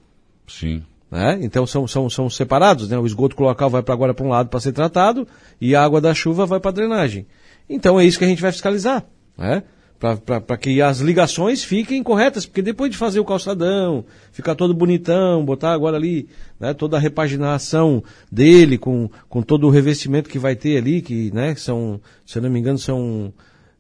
Sim. 0.49 0.83
Né? 1.11 1.39
Então 1.43 1.67
são, 1.67 1.87
são, 1.87 2.11
são 2.11 2.29
separados, 2.29 2.89
né? 2.89 2.99
O 2.99 3.07
esgoto 3.07 3.41
local 3.41 3.71
vai 3.71 3.83
para 3.83 3.95
agora 3.95 4.13
para 4.13 4.27
um 4.27 4.31
lado 4.31 4.49
para 4.49 4.61
ser 4.61 4.73
tratado 4.73 5.27
e 5.61 5.75
a 5.75 5.83
água 5.83 6.01
da 6.01 6.13
chuva 6.13 6.47
vai 6.47 6.59
para 6.59 6.73
drenagem. 6.73 7.27
Então 7.69 7.99
é 7.99 8.05
isso 8.05 8.19
que 8.19 8.25
a 8.25 8.29
gente 8.29 8.43
vai 8.43 8.53
fiscalizar. 8.53 9.05
né? 9.37 9.63
para 9.99 10.57
que 10.59 10.83
as 10.83 11.01
ligações 11.01 11.65
fiquem 11.65 12.03
corretas, 12.03 12.45
porque 12.45 12.61
depois 12.61 12.91
de 12.91 12.97
fazer 12.97 13.19
o 13.19 13.25
calçadão, 13.25 14.05
ficar 14.31 14.55
todo 14.55 14.75
bonitão, 14.75 15.45
botar 15.45 15.73
agora 15.73 15.97
ali 15.97 16.29
né, 16.61 16.75
toda 16.75 16.97
a 16.97 17.01
repaginação 17.01 18.05
dele 18.31 18.77
com, 18.77 19.09
com 19.29 19.41
todo 19.41 19.67
o 19.67 19.71
revestimento 19.71 20.29
que 20.29 20.39
vai 20.39 20.55
ter 20.55 20.77
ali, 20.77 21.01
que 21.01 21.31
né, 21.33 21.55
são, 21.55 21.99
se 22.27 22.39
eu 22.39 22.43
não 22.43 22.51
me 22.51 22.61
engano, 22.61 22.79
são, 22.79 23.33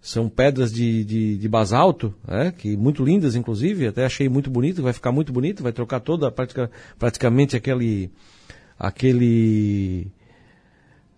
são 0.07 0.29
pedras 0.29 0.73
de, 0.73 1.03
de, 1.03 1.37
de 1.37 1.49
basalto, 1.49 2.15
né, 2.25 2.55
que 2.57 2.77
muito 2.77 3.05
lindas 3.05 3.35
inclusive, 3.35 3.89
até 3.89 4.07
achei 4.07 4.29
muito 4.29 4.49
bonito, 4.49 4.81
vai 4.81 4.93
ficar 4.93 5.11
muito 5.11 5.33
bonito, 5.33 5.65
vai 5.65 5.73
trocar 5.73 5.99
toda 5.99 6.31
pratica, 6.31 6.71
praticamente 6.97 7.57
aquele 7.57 8.09
aquele 8.79 10.07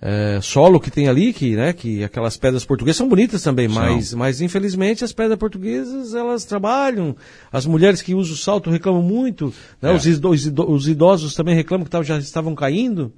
é, 0.00 0.38
solo 0.40 0.80
que 0.80 0.90
tem 0.90 1.07
ali, 1.07 1.35
que, 1.35 1.54
né, 1.54 1.75
que 1.75 2.02
aquelas 2.02 2.38
pedras 2.38 2.64
portuguesas 2.64 2.97
são 2.97 3.11
bonitas 3.11 3.42
também, 3.42 3.68
mas, 3.68 4.14
mas 4.14 4.40
infelizmente 4.40 5.04
as 5.04 5.12
pedras 5.12 5.38
portuguesas 5.38 6.14
elas 6.14 6.47
trabalham. 6.47 7.14
As 7.52 7.66
mulheres 7.66 8.00
que 8.00 8.14
usam 8.14 8.33
o 8.33 8.38
salto 8.38 8.71
reclamam 8.71 9.02
muito, 9.02 9.52
né, 9.83 9.92
é. 9.92 9.95
os, 9.95 10.07
idosos, 10.07 10.50
os, 10.66 10.88
idosos 10.88 11.35
também 11.35 11.54
reclamam 11.54 11.87
que 11.87 12.02
já 12.04 12.16
estavam 12.16 12.54
caindo. 12.54 13.12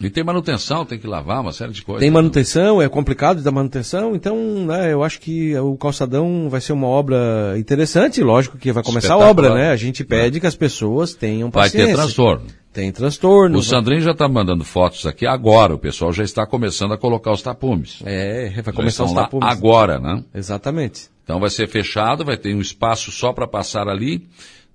E 0.00 0.08
tem 0.08 0.24
manutenção, 0.24 0.86
tem 0.86 0.98
que 0.98 1.06
lavar 1.06 1.42
uma 1.42 1.52
série 1.52 1.72
de 1.72 1.82
coisas. 1.82 2.00
Tem 2.00 2.10
manutenção, 2.10 2.80
é 2.80 2.88
complicado 2.88 3.42
da 3.42 3.50
manutenção, 3.50 4.16
então 4.16 4.36
né, 4.64 4.92
eu 4.92 5.04
acho 5.04 5.20
que 5.20 5.54
o 5.58 5.76
calçadão 5.76 6.48
vai 6.48 6.60
ser 6.60 6.72
uma 6.72 6.86
obra 6.86 7.54
interessante, 7.58 8.22
lógico 8.22 8.56
que 8.56 8.72
vai 8.72 8.82
começar 8.82 9.14
a 9.14 9.18
obra, 9.18 9.54
né? 9.54 9.70
A 9.70 9.76
gente 9.76 10.02
pede 10.02 10.38
é. 10.38 10.40
que 10.40 10.46
as 10.46 10.56
pessoas 10.56 11.12
tenham 11.12 11.50
paciência. 11.50 11.80
Vai 11.80 11.86
ter 11.88 11.94
transtorno. 11.94 12.46
Tem 12.72 12.90
transtorno. 12.90 13.58
O 13.58 13.62
Sandrinho 13.62 14.00
já 14.00 14.12
está 14.12 14.28
mandando 14.28 14.64
fotos 14.64 15.04
aqui 15.04 15.26
agora, 15.26 15.74
o 15.74 15.78
pessoal 15.78 16.12
já 16.12 16.24
está 16.24 16.46
começando 16.46 16.92
a 16.92 16.98
colocar 16.98 17.32
os 17.32 17.42
tapumes. 17.42 18.00
É, 18.06 18.62
vai 18.62 18.72
começar 18.72 19.04
os 19.04 19.12
tapumes. 19.12 19.48
agora, 19.48 19.98
né? 19.98 20.24
Exatamente. 20.34 21.10
Então 21.24 21.38
vai 21.38 21.50
ser 21.50 21.68
fechado, 21.68 22.24
vai 22.24 22.36
ter 22.36 22.54
um 22.54 22.60
espaço 22.60 23.12
só 23.12 23.32
para 23.32 23.46
passar 23.46 23.86
ali, 23.86 24.26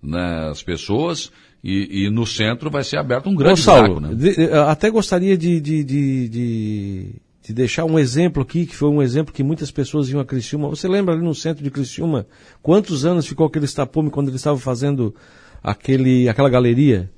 né, 0.03 0.50
as 0.51 0.62
pessoas, 0.62 1.32
e, 1.65 2.05
e, 2.05 2.10
no 2.10 2.25
centro 2.25 2.69
vai 2.69 2.84
ser 2.84 2.98
aberto 2.98 3.27
um 3.27 3.36
grande 3.36 3.53
Ô, 3.53 3.63
Saulo, 3.63 4.00
buraco, 4.00 4.15
né? 4.15 4.15
de, 4.15 4.51
até 4.53 4.89
gostaria 4.89 5.36
de, 5.36 5.60
de, 5.60 5.84
de, 5.84 6.29
de, 6.29 7.05
de 7.41 7.53
deixar 7.53 7.86
um 7.86 7.98
exemplo 7.98 8.43
aqui, 8.43 8.65
que 8.65 8.75
foi 8.75 8.89
um 8.89 9.01
exemplo 9.01 9.34
que 9.34 9.43
muitas 9.43 9.72
pessoas 9.72 10.10
iam 10.10 10.19
a 10.19 10.25
Criciúma. 10.25 10.69
Você 10.69 10.88
lembra 10.88 11.15
ali 11.15 11.24
no 11.24 11.34
centro 11.34 11.63
de 11.63 11.72
Criciúma, 11.72 12.27
quantos 12.62 13.05
anos 13.05 13.25
ficou 13.25 13.48
aquele 13.48 13.67
tapume 13.67 14.12
quando 14.12 14.27
eles 14.27 14.41
estavam 14.41 14.60
fazendo 14.60 15.15
aquele, 15.63 16.29
aquela 16.29 16.50
galeria? 16.50 17.10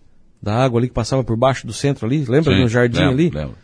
da 0.41 0.55
água 0.55 0.79
ali 0.79 0.87
que 0.87 0.93
passava 0.93 1.23
por 1.23 1.35
baixo 1.35 1.65
do 1.65 1.73
centro 1.73 2.05
ali, 2.05 2.23
lembra 2.25 2.53
Sim, 2.53 2.61
no 2.61 2.69
jardim 2.69 2.99
lembro, 2.99 3.13
ali? 3.13 3.29
Lembro. 3.29 3.55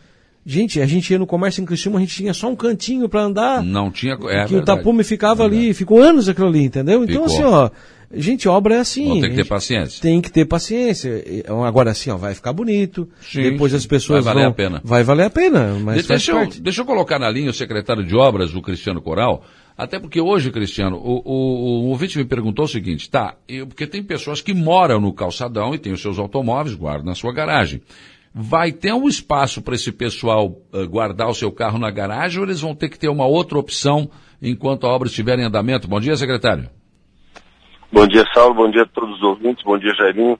Gente, 0.46 0.78
a 0.80 0.86
gente 0.86 1.10
ia 1.10 1.18
no 1.18 1.26
comércio 1.26 1.62
em 1.62 1.64
Criciúma, 1.64 1.98
a 1.98 2.00
gente 2.00 2.14
tinha 2.14 2.34
só 2.34 2.50
um 2.50 2.56
cantinho 2.56 3.08
para 3.08 3.22
andar. 3.22 3.62
Não 3.62 3.90
tinha, 3.90 4.12
é 4.12 4.16
Que 4.16 4.24
verdade. 4.26 4.56
o 4.56 4.62
tapume 4.62 5.02
ficava 5.02 5.42
é 5.42 5.46
ali, 5.46 5.72
ficou 5.72 6.02
anos 6.02 6.28
aquilo 6.28 6.48
ali, 6.48 6.64
entendeu? 6.64 7.02
Então 7.02 7.26
ficou. 7.26 7.26
assim, 7.26 7.42
ó, 7.42 7.70
gente, 8.12 8.48
obra 8.48 8.76
é 8.76 8.78
assim. 8.78 9.20
tem 9.20 9.30
que 9.30 9.36
ter 9.36 9.46
paciência. 9.46 10.02
Tem 10.02 10.20
que 10.20 10.32
ter 10.32 10.44
paciência. 10.44 11.24
Agora 11.66 11.90
assim, 11.90 12.10
ó, 12.10 12.16
vai 12.16 12.34
ficar 12.34 12.52
bonito. 12.52 13.08
Sim, 13.20 13.42
depois 13.42 13.72
as 13.74 13.86
pessoas 13.86 14.24
vai 14.24 14.34
valer 14.34 14.44
vão, 14.44 14.50
a 14.50 14.54
pena. 14.54 14.80
Vai 14.84 15.04
valer 15.04 15.26
a 15.26 15.30
pena, 15.30 15.78
mas 15.82 16.06
deixa, 16.06 16.32
eu, 16.32 16.48
deixa 16.60 16.82
eu 16.82 16.84
colocar 16.84 17.18
na 17.18 17.30
linha 17.30 17.50
o 17.50 17.54
secretário 17.54 18.04
de 18.04 18.14
obras, 18.16 18.54
o 18.54 18.62
Cristiano 18.62 19.00
Coral, 19.00 19.44
até 19.76 19.98
porque 19.98 20.20
hoje, 20.20 20.52
Cristiano, 20.52 20.96
o, 20.96 21.22
o, 21.24 21.84
o 21.84 21.88
ouvinte 21.88 22.16
me 22.16 22.24
perguntou 22.24 22.64
o 22.64 22.68
seguinte, 22.68 23.10
tá, 23.10 23.36
eu, 23.48 23.66
porque 23.66 23.86
tem 23.86 24.02
pessoas 24.02 24.40
que 24.40 24.54
moram 24.54 25.00
no 25.00 25.12
calçadão 25.12 25.74
e 25.74 25.78
têm 25.78 25.92
os 25.92 26.00
seus 26.00 26.18
automóveis, 26.18 26.76
guardam 26.76 27.06
na 27.06 27.14
sua 27.14 27.32
garagem. 27.32 27.82
Vai 28.32 28.72
ter 28.72 28.92
um 28.92 29.08
espaço 29.08 29.62
para 29.62 29.74
esse 29.74 29.92
pessoal 29.92 30.60
uh, 30.72 30.88
guardar 30.88 31.28
o 31.28 31.34
seu 31.34 31.52
carro 31.52 31.78
na 31.78 31.90
garagem 31.90 32.40
ou 32.40 32.46
eles 32.46 32.60
vão 32.60 32.74
ter 32.74 32.88
que 32.88 32.98
ter 32.98 33.08
uma 33.08 33.26
outra 33.26 33.58
opção 33.58 34.10
enquanto 34.42 34.86
a 34.86 34.90
obra 34.90 35.08
estiver 35.08 35.38
em 35.38 35.44
andamento? 35.44 35.86
Bom 35.86 36.00
dia, 36.00 36.16
secretário. 36.16 36.68
Bom 37.94 38.08
dia, 38.08 38.24
Saulo. 38.34 38.54
Bom 38.54 38.68
dia 38.68 38.82
a 38.82 38.86
todos 38.86 39.14
os 39.14 39.22
ouvintes. 39.22 39.62
Bom 39.62 39.78
dia, 39.78 39.94
Jairinho. 39.94 40.36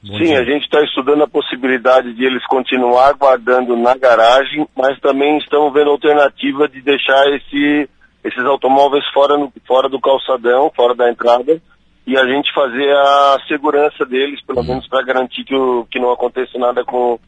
Bom 0.00 0.16
Sim, 0.16 0.26
dia. 0.26 0.38
a 0.38 0.44
gente 0.44 0.62
está 0.62 0.80
estudando 0.80 1.24
a 1.24 1.28
possibilidade 1.28 2.14
de 2.14 2.24
eles 2.24 2.46
continuar 2.46 3.14
guardando 3.14 3.76
na 3.76 3.96
garagem, 3.96 4.64
mas 4.76 5.00
também 5.00 5.36
estamos 5.38 5.72
vendo 5.72 5.88
a 5.88 5.92
alternativa 5.92 6.68
de 6.68 6.80
deixar 6.80 7.26
esse 7.34 7.90
esses 8.22 8.44
automóveis 8.44 9.04
fora, 9.12 9.36
no, 9.36 9.52
fora 9.66 9.88
do 9.88 10.00
calçadão, 10.00 10.72
fora 10.74 10.94
da 10.94 11.10
entrada, 11.10 11.60
e 12.06 12.16
a 12.16 12.24
gente 12.26 12.54
fazer 12.54 12.90
a 12.96 13.38
segurança 13.48 14.06
deles, 14.06 14.40
pelo 14.46 14.60
uhum. 14.60 14.66
menos 14.66 14.88
para 14.88 15.04
garantir 15.04 15.44
que, 15.44 15.54
o, 15.54 15.84
que 15.90 15.98
não 15.98 16.10
aconteça 16.10 16.58
nada 16.58 16.84
com, 16.84 17.18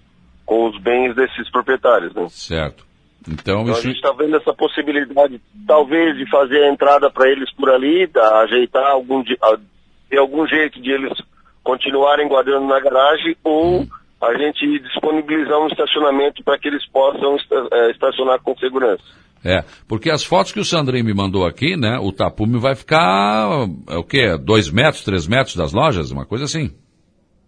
com 0.47 0.69
os 0.71 0.81
bens 0.81 1.15
desses 1.15 1.51
proprietários. 1.51 2.15
Né? 2.15 2.27
Certo. 2.31 2.87
Então, 3.29 3.63
então 3.63 3.73
isso... 3.73 3.81
a 3.81 3.83
gente 3.83 3.97
está 3.97 4.13
vendo 4.13 4.37
essa 4.37 4.55
possibilidade, 4.55 5.41
talvez, 5.67 6.17
de 6.17 6.29
fazer 6.31 6.65
a 6.65 6.73
entrada 6.73 7.11
para 7.11 7.31
eles 7.31 7.53
por 7.55 7.71
ali, 7.71 8.07
da, 8.07 8.43
ajeitar 8.43 8.87
algum, 8.91 9.23
ter 9.25 10.19
algum 10.19 10.47
jeito 10.47 10.81
de 10.81 10.91
eles 10.91 11.13
continuarem 11.63 12.29
guardando 12.29 12.67
na 12.67 12.79
garagem, 12.79 13.37
ou 13.43 13.85
a 14.23 14.39
gente 14.39 14.79
disponibilizar 14.81 15.59
um 15.59 15.67
estacionamento 15.67 16.43
para 16.45 16.59
que 16.59 16.69
eles 16.69 16.87
possam 16.91 17.37
é, 17.73 17.91
estacionar 17.91 18.41
com 18.41 18.57
segurança. 18.57 19.03
É, 19.45 19.63
porque 19.87 20.11
as 20.11 20.25
fotos 20.25 20.53
que 20.53 20.61
o 20.61 20.65
Sandrinho 20.65 21.05
me 21.05 21.15
mandou 21.15 21.47
aqui, 21.47 21.77
né, 21.77 21.99
o 22.01 22.11
tapume 22.11 22.59
vai 22.59 22.75
ficar, 22.75 23.69
é 23.89 23.97
o 23.97 24.03
quê? 24.03 24.37
Dois 24.39 24.71
metros, 24.71 25.05
três 25.05 25.27
metros 25.29 25.55
das 25.55 25.73
lojas? 25.73 26.11
Uma 26.11 26.27
coisa 26.27 26.45
assim? 26.45 26.71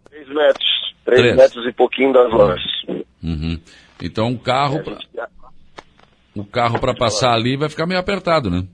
Três 0.08 0.28
metros. 0.28 0.68
Três, 1.04 1.20
três. 1.22 1.36
metros 1.36 1.66
e 1.66 1.72
pouquinho 1.72 2.12
das 2.12 2.30
lojas. 2.30 2.62
Uhum. 3.22 3.58
Então 4.00 4.30
o 4.32 4.38
carro, 4.38 4.78
o 4.78 5.07
carro 6.48 6.80
para 6.80 6.94
passar 6.94 7.32
ali 7.32 7.56
vai 7.56 7.68
ficar 7.68 7.86
meio 7.86 8.00
apertado, 8.00 8.50
né? 8.50 8.64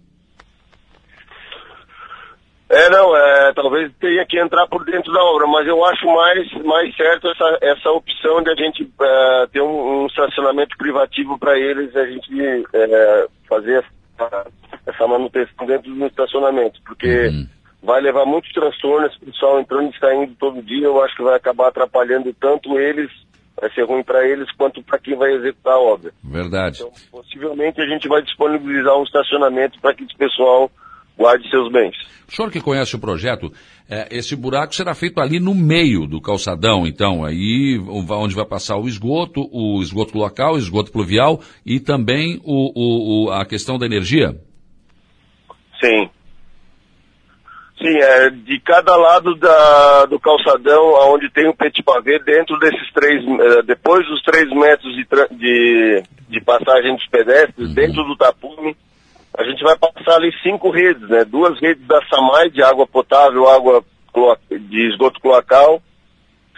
É, 2.74 2.90
não, 2.90 3.16
é, 3.16 3.52
talvez 3.52 3.92
tenha 4.00 4.26
que 4.26 4.36
entrar 4.36 4.66
por 4.66 4.84
dentro 4.84 5.12
da 5.12 5.22
obra, 5.22 5.46
mas 5.46 5.64
eu 5.64 5.84
acho 5.84 6.06
mais, 6.06 6.52
mais 6.64 6.96
certo 6.96 7.28
essa, 7.28 7.58
essa 7.60 7.90
opção 7.90 8.42
de 8.42 8.50
a 8.50 8.54
gente 8.56 8.90
é, 9.00 9.46
ter 9.52 9.60
um, 9.60 10.02
um, 10.02 10.06
estacionamento 10.06 10.76
privativo 10.76 11.38
para 11.38 11.56
eles, 11.56 11.94
a 11.94 12.04
gente 12.04 12.32
é, 12.72 13.26
fazer 13.48 13.84
essa, 14.18 14.46
essa, 14.86 15.06
manutenção 15.06 15.66
dentro 15.66 15.94
do 15.94 16.06
estacionamento, 16.06 16.80
porque 16.84 17.28
uhum. 17.28 17.46
vai 17.80 18.00
levar 18.00 18.24
muitos 18.24 18.50
transtornos, 18.52 19.14
o 19.16 19.26
pessoal 19.26 19.60
entrando 19.60 19.94
e 19.94 19.98
saindo 20.00 20.34
todo 20.34 20.60
dia, 20.60 20.86
eu 20.86 21.00
acho 21.00 21.14
que 21.14 21.22
vai 21.22 21.36
acabar 21.36 21.68
atrapalhando 21.68 22.34
tanto 22.40 22.76
eles, 22.76 23.10
vai 23.60 23.70
ser 23.72 23.84
ruim 23.84 24.02
para 24.02 24.26
eles, 24.26 24.50
quanto 24.52 24.82
para 24.82 24.98
quem 24.98 25.16
vai 25.16 25.32
executar 25.32 25.74
a 25.74 25.80
obra. 25.80 26.12
Verdade. 26.22 26.78
Então, 26.82 26.92
possivelmente 27.10 27.80
a 27.80 27.86
gente 27.86 28.08
vai 28.08 28.22
disponibilizar 28.22 28.96
um 28.98 29.04
estacionamento 29.04 29.80
para 29.80 29.94
que 29.94 30.04
esse 30.04 30.16
pessoal 30.16 30.70
guarde 31.16 31.48
seus 31.48 31.70
bens. 31.72 31.96
O 32.28 32.32
senhor 32.34 32.50
que 32.50 32.60
conhece 32.60 32.96
o 32.96 32.98
projeto, 32.98 33.52
é, 33.88 34.08
esse 34.10 34.34
buraco 34.34 34.74
será 34.74 34.94
feito 34.94 35.20
ali 35.20 35.38
no 35.38 35.54
meio 35.54 36.06
do 36.06 36.20
calçadão, 36.20 36.86
então, 36.86 37.24
aí 37.24 37.78
onde 37.88 38.34
vai 38.34 38.44
passar 38.44 38.76
o 38.76 38.88
esgoto, 38.88 39.48
o 39.52 39.80
esgoto 39.80 40.18
local, 40.18 40.54
o 40.54 40.58
esgoto 40.58 40.90
pluvial 40.90 41.40
e 41.64 41.78
também 41.78 42.40
o, 42.44 43.26
o, 43.26 43.30
a 43.30 43.46
questão 43.46 43.78
da 43.78 43.86
energia? 43.86 44.36
Sim. 45.80 46.10
Sim, 47.84 47.98
é 47.98 48.30
de 48.30 48.58
cada 48.60 48.96
lado 48.96 49.34
da, 49.34 50.06
do 50.06 50.18
calçadão, 50.18 50.94
onde 51.12 51.28
tem 51.30 51.46
o 51.46 51.54
petit 51.54 51.82
pavé, 51.82 52.18
dentro 52.18 52.58
desses 52.58 52.90
três, 52.94 53.22
é, 53.22 53.62
depois 53.62 54.06
dos 54.06 54.22
três 54.22 54.48
metros 54.50 54.94
de, 54.94 55.06
de, 55.36 56.02
de 56.30 56.40
passagem 56.40 56.96
dos 56.96 57.06
pedestres, 57.08 57.68
uhum. 57.68 57.74
dentro 57.74 58.02
do 58.04 58.16
tapume, 58.16 58.74
a 59.36 59.44
gente 59.44 59.62
vai 59.62 59.76
passar 59.76 60.16
ali 60.16 60.32
cinco 60.42 60.70
redes, 60.70 61.06
né? 61.10 61.26
Duas 61.26 61.60
redes 61.60 61.86
da 61.86 62.00
SAMAI 62.06 62.48
de 62.48 62.62
água 62.62 62.86
potável, 62.86 63.48
água 63.50 63.84
de 64.50 64.88
esgoto 64.88 65.20
cloacal, 65.20 65.82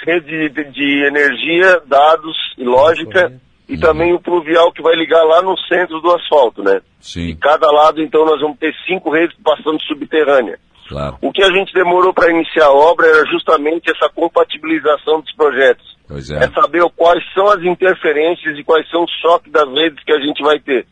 rede 0.06 0.48
de, 0.50 0.64
de 0.70 1.06
energia, 1.06 1.80
dados 1.86 2.36
e 2.56 2.62
lógica, 2.62 3.32
e 3.68 3.74
uhum. 3.74 3.80
também 3.80 4.14
o 4.14 4.20
pluvial 4.20 4.70
que 4.70 4.82
vai 4.82 4.94
ligar 4.94 5.24
lá 5.24 5.42
no 5.42 5.58
centro 5.58 6.00
do 6.00 6.14
asfalto, 6.14 6.62
né? 6.62 6.80
Sim. 7.00 7.26
De 7.28 7.36
cada 7.36 7.66
lado, 7.72 8.00
então, 8.00 8.24
nós 8.24 8.40
vamos 8.40 8.58
ter 8.58 8.72
cinco 8.86 9.10
redes 9.10 9.36
passando 9.42 9.82
subterrânea. 9.82 10.56
Claro. 10.88 11.18
O 11.20 11.32
que 11.32 11.42
a 11.42 11.50
gente 11.50 11.72
demorou 11.74 12.14
para 12.14 12.30
iniciar 12.30 12.66
a 12.66 12.72
obra 12.72 13.06
era 13.06 13.26
justamente 13.26 13.90
essa 13.90 14.08
compatibilização 14.08 15.20
dos 15.20 15.32
projetos. 15.34 15.96
É. 16.08 16.44
é 16.44 16.50
saber 16.50 16.84
quais 16.94 17.22
são 17.34 17.48
as 17.48 17.60
interferências 17.62 18.56
e 18.56 18.62
quais 18.62 18.88
são 18.90 19.04
os 19.04 19.10
choques 19.20 19.50
das 19.50 19.68
redes 19.68 20.02
que 20.04 20.12
a 20.12 20.20
gente 20.20 20.40
vai 20.42 20.58
ter. 20.60 20.86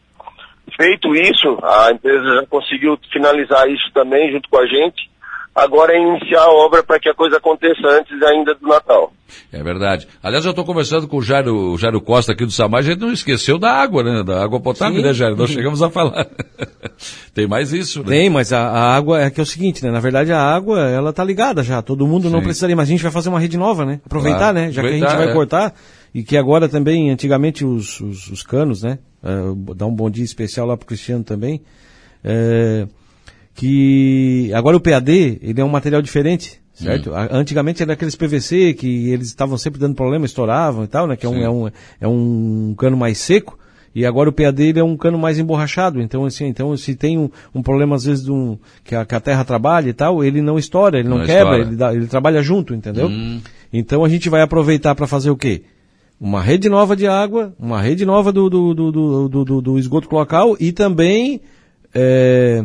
Feito 0.76 1.14
isso, 1.14 1.58
a 1.62 1.90
empresa 1.92 2.40
já 2.40 2.46
conseguiu 2.46 2.98
finalizar 3.12 3.68
isso 3.68 3.92
também 3.92 4.32
junto 4.32 4.48
com 4.48 4.58
a 4.58 4.66
gente. 4.66 5.08
Agora 5.54 5.92
é 5.92 6.00
iniciar 6.00 6.42
a 6.42 6.50
obra 6.50 6.82
para 6.82 6.98
que 6.98 7.08
a 7.08 7.14
coisa 7.14 7.36
aconteça 7.36 7.86
antes 7.86 8.20
ainda 8.22 8.54
do 8.54 8.66
Natal. 8.66 9.12
É 9.52 9.62
verdade. 9.62 10.08
Aliás, 10.20 10.44
eu 10.44 10.50
estou 10.50 10.64
conversando 10.64 11.06
com 11.06 11.18
o 11.18 11.22
Jairo, 11.22 11.72
o 11.72 11.78
Jairo 11.78 12.00
Costa 12.00 12.32
aqui 12.32 12.44
do 12.44 12.50
Samar, 12.50 12.80
a 12.80 12.82
gente 12.82 13.00
não 13.00 13.12
esqueceu 13.12 13.56
da 13.56 13.70
água, 13.70 14.02
né? 14.02 14.24
Da 14.24 14.42
água 14.42 14.58
potável, 14.60 14.96
Sim. 14.96 15.06
né, 15.06 15.14
Jairo? 15.14 15.36
Nós 15.36 15.50
chegamos 15.50 15.80
a 15.80 15.88
falar. 15.88 16.26
Tem 17.32 17.46
mais 17.46 17.72
isso, 17.72 18.00
né? 18.00 18.08
Tem, 18.08 18.30
mas 18.30 18.52
a, 18.52 18.62
a, 18.62 18.96
água 18.96 19.22
é 19.22 19.30
que 19.30 19.38
é 19.38 19.42
o 19.44 19.46
seguinte, 19.46 19.84
né? 19.84 19.92
Na 19.92 20.00
verdade, 20.00 20.32
a 20.32 20.40
água, 20.40 20.80
ela 20.90 21.12
tá 21.12 21.22
ligada 21.22 21.62
já. 21.62 21.80
Todo 21.80 22.04
mundo 22.04 22.26
Sim. 22.26 22.32
não 22.32 22.42
precisaria, 22.42 22.74
mas 22.74 22.88
a 22.88 22.90
gente 22.90 23.02
vai 23.02 23.12
fazer 23.12 23.28
uma 23.28 23.38
rede 23.38 23.56
nova, 23.56 23.84
né? 23.84 24.00
Aproveitar, 24.04 24.38
claro. 24.38 24.54
né? 24.54 24.72
Já 24.72 24.80
Aproveitar, 24.80 25.06
que 25.06 25.12
a 25.12 25.16
gente 25.16 25.24
vai 25.24 25.30
é. 25.30 25.36
cortar. 25.36 25.74
E 26.12 26.24
que 26.24 26.36
agora 26.36 26.68
também, 26.68 27.10
antigamente, 27.10 27.64
os, 27.64 28.00
os, 28.00 28.28
os 28.28 28.42
canos, 28.42 28.82
né? 28.82 28.98
Uh, 29.22 29.74
dar 29.74 29.86
um 29.86 29.94
bom 29.94 30.10
dia 30.10 30.24
especial 30.24 30.66
lá 30.66 30.76
pro 30.76 30.86
Cristiano 30.86 31.22
também. 31.22 31.62
é, 32.24 32.86
que 33.54 34.50
agora 34.52 34.76
o 34.76 34.80
PAD 34.80 35.38
ele 35.40 35.60
é 35.60 35.64
um 35.64 35.68
material 35.68 36.02
diferente, 36.02 36.60
certo? 36.72 37.10
Hum. 37.10 37.28
Antigamente 37.30 37.82
era 37.82 37.92
aqueles 37.92 38.16
PVC 38.16 38.74
que 38.74 39.10
eles 39.10 39.28
estavam 39.28 39.56
sempre 39.56 39.78
dando 39.78 39.94
problema, 39.94 40.26
estouravam 40.26 40.84
e 40.84 40.88
tal, 40.88 41.06
né? 41.06 41.16
Que 41.16 41.24
é 41.24 41.28
um, 41.28 41.42
é 41.42 41.50
um, 41.50 41.70
é 42.00 42.08
um 42.08 42.74
cano 42.76 42.96
mais 42.96 43.18
seco. 43.18 43.58
E 43.94 44.04
agora 44.04 44.28
o 44.28 44.32
PAD 44.32 44.60
ele 44.60 44.80
é 44.80 44.84
um 44.84 44.96
cano 44.96 45.16
mais 45.16 45.38
emborrachado. 45.38 46.02
Então, 46.02 46.24
assim, 46.24 46.46
então 46.46 46.76
se 46.76 46.96
tem 46.96 47.16
um, 47.16 47.30
um 47.54 47.62
problema, 47.62 47.94
às 47.94 48.04
vezes, 48.04 48.24
de 48.24 48.32
um, 48.32 48.58
que, 48.82 48.92
a, 48.92 49.04
que 49.04 49.14
a 49.14 49.20
terra 49.20 49.44
trabalha 49.44 49.88
e 49.88 49.92
tal, 49.92 50.24
ele 50.24 50.42
não 50.42 50.58
estoura, 50.58 50.98
ele 50.98 51.08
não, 51.08 51.18
não 51.18 51.24
quebra, 51.24 51.58
ele, 51.58 51.76
dá, 51.76 51.94
ele, 51.94 52.06
trabalha 52.08 52.42
junto, 52.42 52.74
entendeu? 52.74 53.06
Hum. 53.06 53.40
Então 53.72 54.04
a 54.04 54.08
gente 54.08 54.28
vai 54.28 54.42
aproveitar 54.42 54.96
para 54.96 55.06
fazer 55.06 55.30
o 55.30 55.36
quê? 55.36 55.62
Uma 56.20 56.42
rede 56.42 56.68
nova 56.68 56.96
de 56.96 57.06
água, 57.06 57.54
uma 57.58 57.80
rede 57.80 58.04
nova 58.04 58.32
do, 58.32 58.50
do, 58.50 58.74
do, 58.74 59.28
do, 59.28 59.60
do 59.60 59.78
esgoto 59.78 60.12
local 60.12 60.56
e 60.58 60.72
também 60.72 61.40
é, 61.94 62.64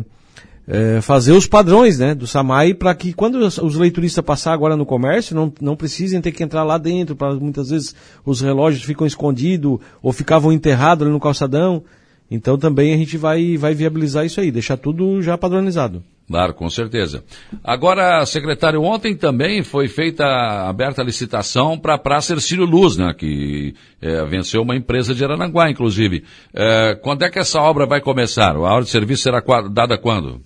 é, 0.70 1.00
fazer 1.00 1.32
os 1.32 1.48
padrões 1.48 1.98
né, 1.98 2.14
do 2.14 2.28
SAMAI 2.28 2.74
para 2.74 2.94
que 2.94 3.12
quando 3.12 3.34
os, 3.38 3.74
leituristas 3.74 4.24
passar 4.24 4.52
agora 4.52 4.76
no 4.76 4.86
comércio 4.86 5.34
não, 5.34 5.52
não 5.60 5.74
precisem 5.74 6.20
ter 6.20 6.30
que 6.30 6.44
entrar 6.44 6.62
lá 6.62 6.78
dentro, 6.78 7.16
para 7.16 7.34
muitas 7.34 7.70
vezes 7.70 7.94
os 8.24 8.40
relógios 8.40 8.84
ficam 8.84 9.04
escondidos 9.04 9.80
ou 10.00 10.12
ficavam 10.12 10.52
enterrados 10.52 11.02
ali 11.02 11.12
no 11.12 11.18
calçadão. 11.18 11.82
Então 12.30 12.56
também 12.56 12.94
a 12.94 12.96
gente 12.96 13.16
vai, 13.16 13.56
vai 13.56 13.74
viabilizar 13.74 14.24
isso 14.24 14.40
aí, 14.40 14.52
deixar 14.52 14.76
tudo 14.76 15.20
já 15.20 15.36
padronizado. 15.36 16.04
Claro, 16.28 16.54
com 16.54 16.70
certeza. 16.70 17.24
Agora, 17.64 18.24
secretário, 18.24 18.80
ontem 18.80 19.16
também 19.16 19.64
foi 19.64 19.88
feita, 19.88 20.24
aberta 20.68 21.02
a 21.02 21.04
licitação 21.04 21.76
para 21.76 21.94
a 21.94 21.98
Praça 21.98 22.34
Ercílio 22.34 22.64
Luz, 22.64 22.96
né, 22.96 23.12
que 23.18 23.74
é, 24.00 24.24
venceu 24.26 24.62
uma 24.62 24.76
empresa 24.76 25.12
de 25.12 25.24
Aranaguá, 25.24 25.68
inclusive. 25.68 26.22
É, 26.54 26.94
quando 27.02 27.24
é 27.24 27.30
que 27.30 27.40
essa 27.40 27.60
obra 27.60 27.84
vai 27.84 28.00
começar? 28.00 28.54
A 28.54 28.60
hora 28.60 28.84
de 28.84 28.90
serviço 28.90 29.24
será 29.24 29.42
dada 29.68 29.98
quando? 29.98 30.40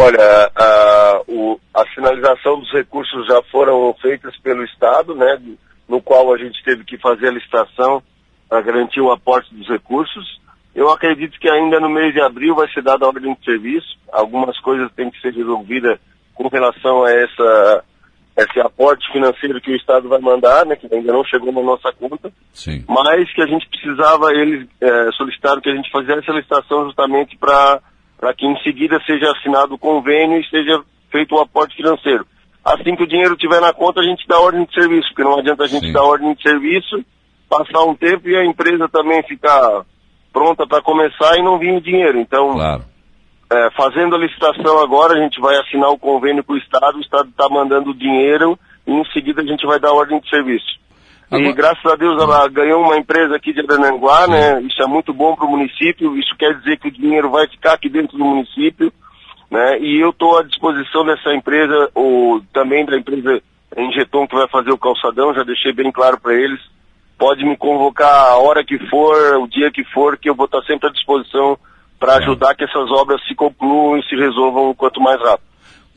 Olha, 0.00 0.52
a, 0.54 1.22
o, 1.26 1.58
a 1.74 1.84
sinalização 1.92 2.60
dos 2.60 2.70
recursos 2.70 3.26
já 3.26 3.42
foram 3.50 3.92
feitas 4.00 4.32
pelo 4.38 4.62
Estado, 4.62 5.12
né, 5.12 5.42
no 5.88 6.00
qual 6.00 6.32
a 6.32 6.38
gente 6.38 6.62
teve 6.62 6.84
que 6.84 6.96
fazer 6.98 7.26
a 7.26 7.32
licitação 7.32 8.00
para 8.48 8.62
garantir 8.62 9.00
o 9.00 9.10
aporte 9.10 9.52
dos 9.52 9.66
recursos. 9.68 10.40
Eu 10.72 10.88
acredito 10.88 11.36
que 11.40 11.50
ainda 11.50 11.80
no 11.80 11.88
mês 11.88 12.14
de 12.14 12.20
abril 12.20 12.54
vai 12.54 12.68
ser 12.72 12.80
dada 12.80 13.04
a 13.04 13.08
ordem 13.08 13.34
de 13.34 13.44
serviço. 13.44 13.98
Algumas 14.12 14.56
coisas 14.60 14.88
têm 14.92 15.10
que 15.10 15.20
ser 15.20 15.34
resolvidas 15.34 15.98
com 16.32 16.46
relação 16.46 17.02
a 17.02 17.10
essa, 17.10 17.84
esse 18.36 18.60
aporte 18.60 19.10
financeiro 19.10 19.60
que 19.60 19.72
o 19.72 19.76
Estado 19.76 20.08
vai 20.08 20.20
mandar, 20.20 20.64
né, 20.64 20.76
que 20.76 20.86
ainda 20.94 21.12
não 21.12 21.24
chegou 21.24 21.50
na 21.52 21.60
nossa 21.60 21.92
conta. 21.92 22.32
Sim. 22.52 22.84
Mas 22.88 23.34
que 23.34 23.42
a 23.42 23.48
gente 23.48 23.68
precisava, 23.68 24.30
eles 24.30 24.68
é, 24.80 25.10
solicitaram 25.16 25.60
que 25.60 25.70
a 25.70 25.74
gente 25.74 25.90
fizesse 25.90 26.30
a 26.30 26.34
licitação 26.34 26.84
justamente 26.84 27.36
para 27.36 27.80
para 28.18 28.34
que 28.34 28.46
em 28.46 28.56
seguida 28.62 29.00
seja 29.06 29.30
assinado 29.30 29.74
o 29.74 29.78
convênio 29.78 30.40
e 30.40 30.48
seja 30.48 30.82
feito 31.10 31.34
o 31.34 31.40
aporte 31.40 31.76
financeiro. 31.76 32.26
Assim 32.64 32.96
que 32.96 33.04
o 33.04 33.06
dinheiro 33.06 33.34
estiver 33.34 33.60
na 33.60 33.72
conta, 33.72 34.00
a 34.00 34.04
gente 34.04 34.26
dá 34.26 34.38
ordem 34.38 34.64
de 34.64 34.74
serviço, 34.74 35.08
porque 35.08 35.22
não 35.22 35.38
adianta 35.38 35.64
a 35.64 35.66
gente 35.66 35.86
Sim. 35.86 35.92
dar 35.92 36.02
ordem 36.02 36.34
de 36.34 36.42
serviço, 36.42 37.04
passar 37.48 37.84
um 37.84 37.94
tempo 37.94 38.28
e 38.28 38.36
a 38.36 38.44
empresa 38.44 38.88
também 38.88 39.22
ficar 39.22 39.84
pronta 40.32 40.66
para 40.66 40.82
começar 40.82 41.38
e 41.38 41.42
não 41.42 41.58
vir 41.58 41.74
o 41.74 41.80
dinheiro. 41.80 42.18
Então, 42.18 42.52
claro. 42.52 42.84
é, 43.50 43.70
fazendo 43.70 44.16
a 44.16 44.18
licitação 44.18 44.80
agora, 44.80 45.14
a 45.14 45.22
gente 45.22 45.40
vai 45.40 45.56
assinar 45.56 45.90
o 45.90 45.98
convênio 45.98 46.44
com 46.44 46.52
o 46.52 46.58
Estado, 46.58 46.98
o 46.98 47.00
Estado 47.00 47.30
está 47.30 47.48
mandando 47.48 47.90
o 47.90 47.94
dinheiro 47.94 48.58
e 48.86 48.92
em 48.92 49.04
seguida 49.12 49.40
a 49.40 49.46
gente 49.46 49.64
vai 49.64 49.78
dar 49.80 49.92
ordem 49.92 50.20
de 50.20 50.28
serviço. 50.28 50.78
Agora... 51.30 51.50
E 51.50 51.52
graças 51.52 51.84
a 51.84 51.94
Deus 51.94 52.20
ela 52.20 52.48
ganhou 52.48 52.82
uma 52.82 52.96
empresa 52.96 53.36
aqui 53.36 53.52
de 53.52 53.60
Arananguá, 53.60 54.26
né? 54.26 54.62
Isso 54.62 54.82
é 54.82 54.86
muito 54.86 55.12
bom 55.12 55.34
para 55.34 55.44
o 55.44 55.50
município, 55.50 56.16
isso 56.16 56.34
quer 56.38 56.54
dizer 56.58 56.78
que 56.78 56.88
o 56.88 56.92
dinheiro 56.92 57.30
vai 57.30 57.46
ficar 57.46 57.74
aqui 57.74 57.88
dentro 57.88 58.16
do 58.16 58.24
município, 58.24 58.92
né? 59.50 59.78
E 59.78 60.00
eu 60.00 60.10
estou 60.10 60.38
à 60.38 60.42
disposição 60.42 61.04
dessa 61.04 61.34
empresa, 61.34 61.90
ou 61.94 62.40
também 62.52 62.84
da 62.86 62.96
empresa 62.96 63.42
Engeton 63.76 64.26
que 64.26 64.34
vai 64.34 64.48
fazer 64.48 64.70
o 64.70 64.78
calçadão, 64.78 65.34
já 65.34 65.42
deixei 65.42 65.72
bem 65.72 65.92
claro 65.92 66.18
para 66.18 66.34
eles. 66.34 66.60
Pode 67.18 67.44
me 67.44 67.56
convocar 67.56 68.30
a 68.30 68.38
hora 68.38 68.64
que 68.64 68.78
for, 68.88 69.36
o 69.38 69.48
dia 69.48 69.70
que 69.70 69.84
for, 69.84 70.16
que 70.16 70.30
eu 70.30 70.34
vou 70.34 70.46
estar 70.46 70.62
sempre 70.62 70.88
à 70.88 70.92
disposição 70.92 71.58
para 71.98 72.14
é. 72.14 72.16
ajudar 72.18 72.54
que 72.54 72.64
essas 72.64 72.90
obras 72.90 73.20
se 73.26 73.34
concluam 73.34 73.98
e 73.98 74.04
se 74.04 74.14
resolvam 74.14 74.70
o 74.70 74.74
quanto 74.74 75.00
mais 75.00 75.20
rápido. 75.20 75.47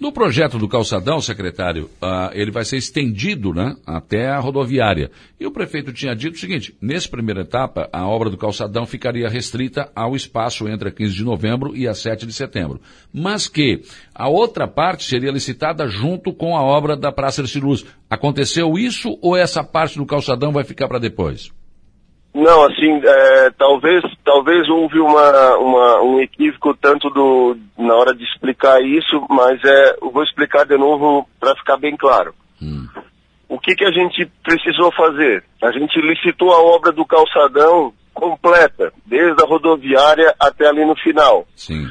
No 0.01 0.11
projeto 0.11 0.57
do 0.57 0.67
calçadão, 0.67 1.21
secretário, 1.21 1.85
uh, 2.01 2.31
ele 2.33 2.49
vai 2.49 2.65
ser 2.65 2.75
estendido 2.75 3.53
né, 3.53 3.75
até 3.85 4.29
a 4.29 4.39
rodoviária. 4.39 5.11
E 5.39 5.45
o 5.45 5.51
prefeito 5.51 5.93
tinha 5.93 6.15
dito 6.15 6.33
o 6.33 6.39
seguinte: 6.39 6.75
nessa 6.81 7.07
primeira 7.07 7.41
etapa, 7.41 7.87
a 7.93 8.07
obra 8.07 8.27
do 8.27 8.35
calçadão 8.35 8.83
ficaria 8.87 9.29
restrita 9.29 9.91
ao 9.95 10.15
espaço 10.15 10.67
entre 10.67 10.89
a 10.89 10.91
15 10.91 11.13
de 11.13 11.23
novembro 11.23 11.77
e 11.77 11.87
a 11.87 11.93
7 11.93 12.25
de 12.25 12.33
setembro. 12.33 12.81
Mas 13.13 13.47
que 13.47 13.83
a 14.15 14.27
outra 14.27 14.67
parte 14.67 15.03
seria 15.03 15.29
licitada 15.29 15.87
junto 15.87 16.33
com 16.33 16.57
a 16.57 16.63
obra 16.63 16.97
da 16.97 17.11
Praça 17.11 17.43
de 17.43 17.59
Luz. 17.59 17.85
Aconteceu 18.09 18.79
isso 18.79 19.19
ou 19.21 19.37
essa 19.37 19.63
parte 19.63 19.99
do 19.99 20.05
calçadão 20.07 20.51
vai 20.51 20.63
ficar 20.63 20.87
para 20.87 20.97
depois? 20.97 21.51
Não, 22.33 22.63
assim, 22.63 23.01
é, 23.03 23.49
talvez, 23.57 24.03
talvez 24.23 24.69
houve 24.69 24.99
uma, 24.99 25.57
uma, 25.57 26.01
um 26.01 26.19
equívoco 26.21 26.73
tanto 26.75 27.09
do, 27.09 27.57
na 27.77 27.93
hora 27.95 28.13
de 28.13 28.23
explicar 28.23 28.81
isso, 28.81 29.25
mas 29.29 29.61
é, 29.63 29.97
eu 30.01 30.09
vou 30.11 30.23
explicar 30.23 30.65
de 30.65 30.77
novo 30.77 31.27
para 31.39 31.55
ficar 31.55 31.77
bem 31.77 31.97
claro. 31.97 32.33
Hum. 32.61 32.87
O 33.49 33.59
que, 33.59 33.75
que 33.75 33.83
a 33.83 33.91
gente 33.91 34.25
precisou 34.43 34.93
fazer? 34.93 35.43
A 35.61 35.71
gente 35.71 35.99
licitou 35.99 36.53
a 36.53 36.61
obra 36.61 36.93
do 36.93 37.05
calçadão 37.05 37.93
completa, 38.13 38.93
desde 39.05 39.43
a 39.43 39.45
rodoviária 39.45 40.33
até 40.39 40.67
ali 40.67 40.85
no 40.85 40.95
final. 40.95 41.45
Sim. 41.53 41.85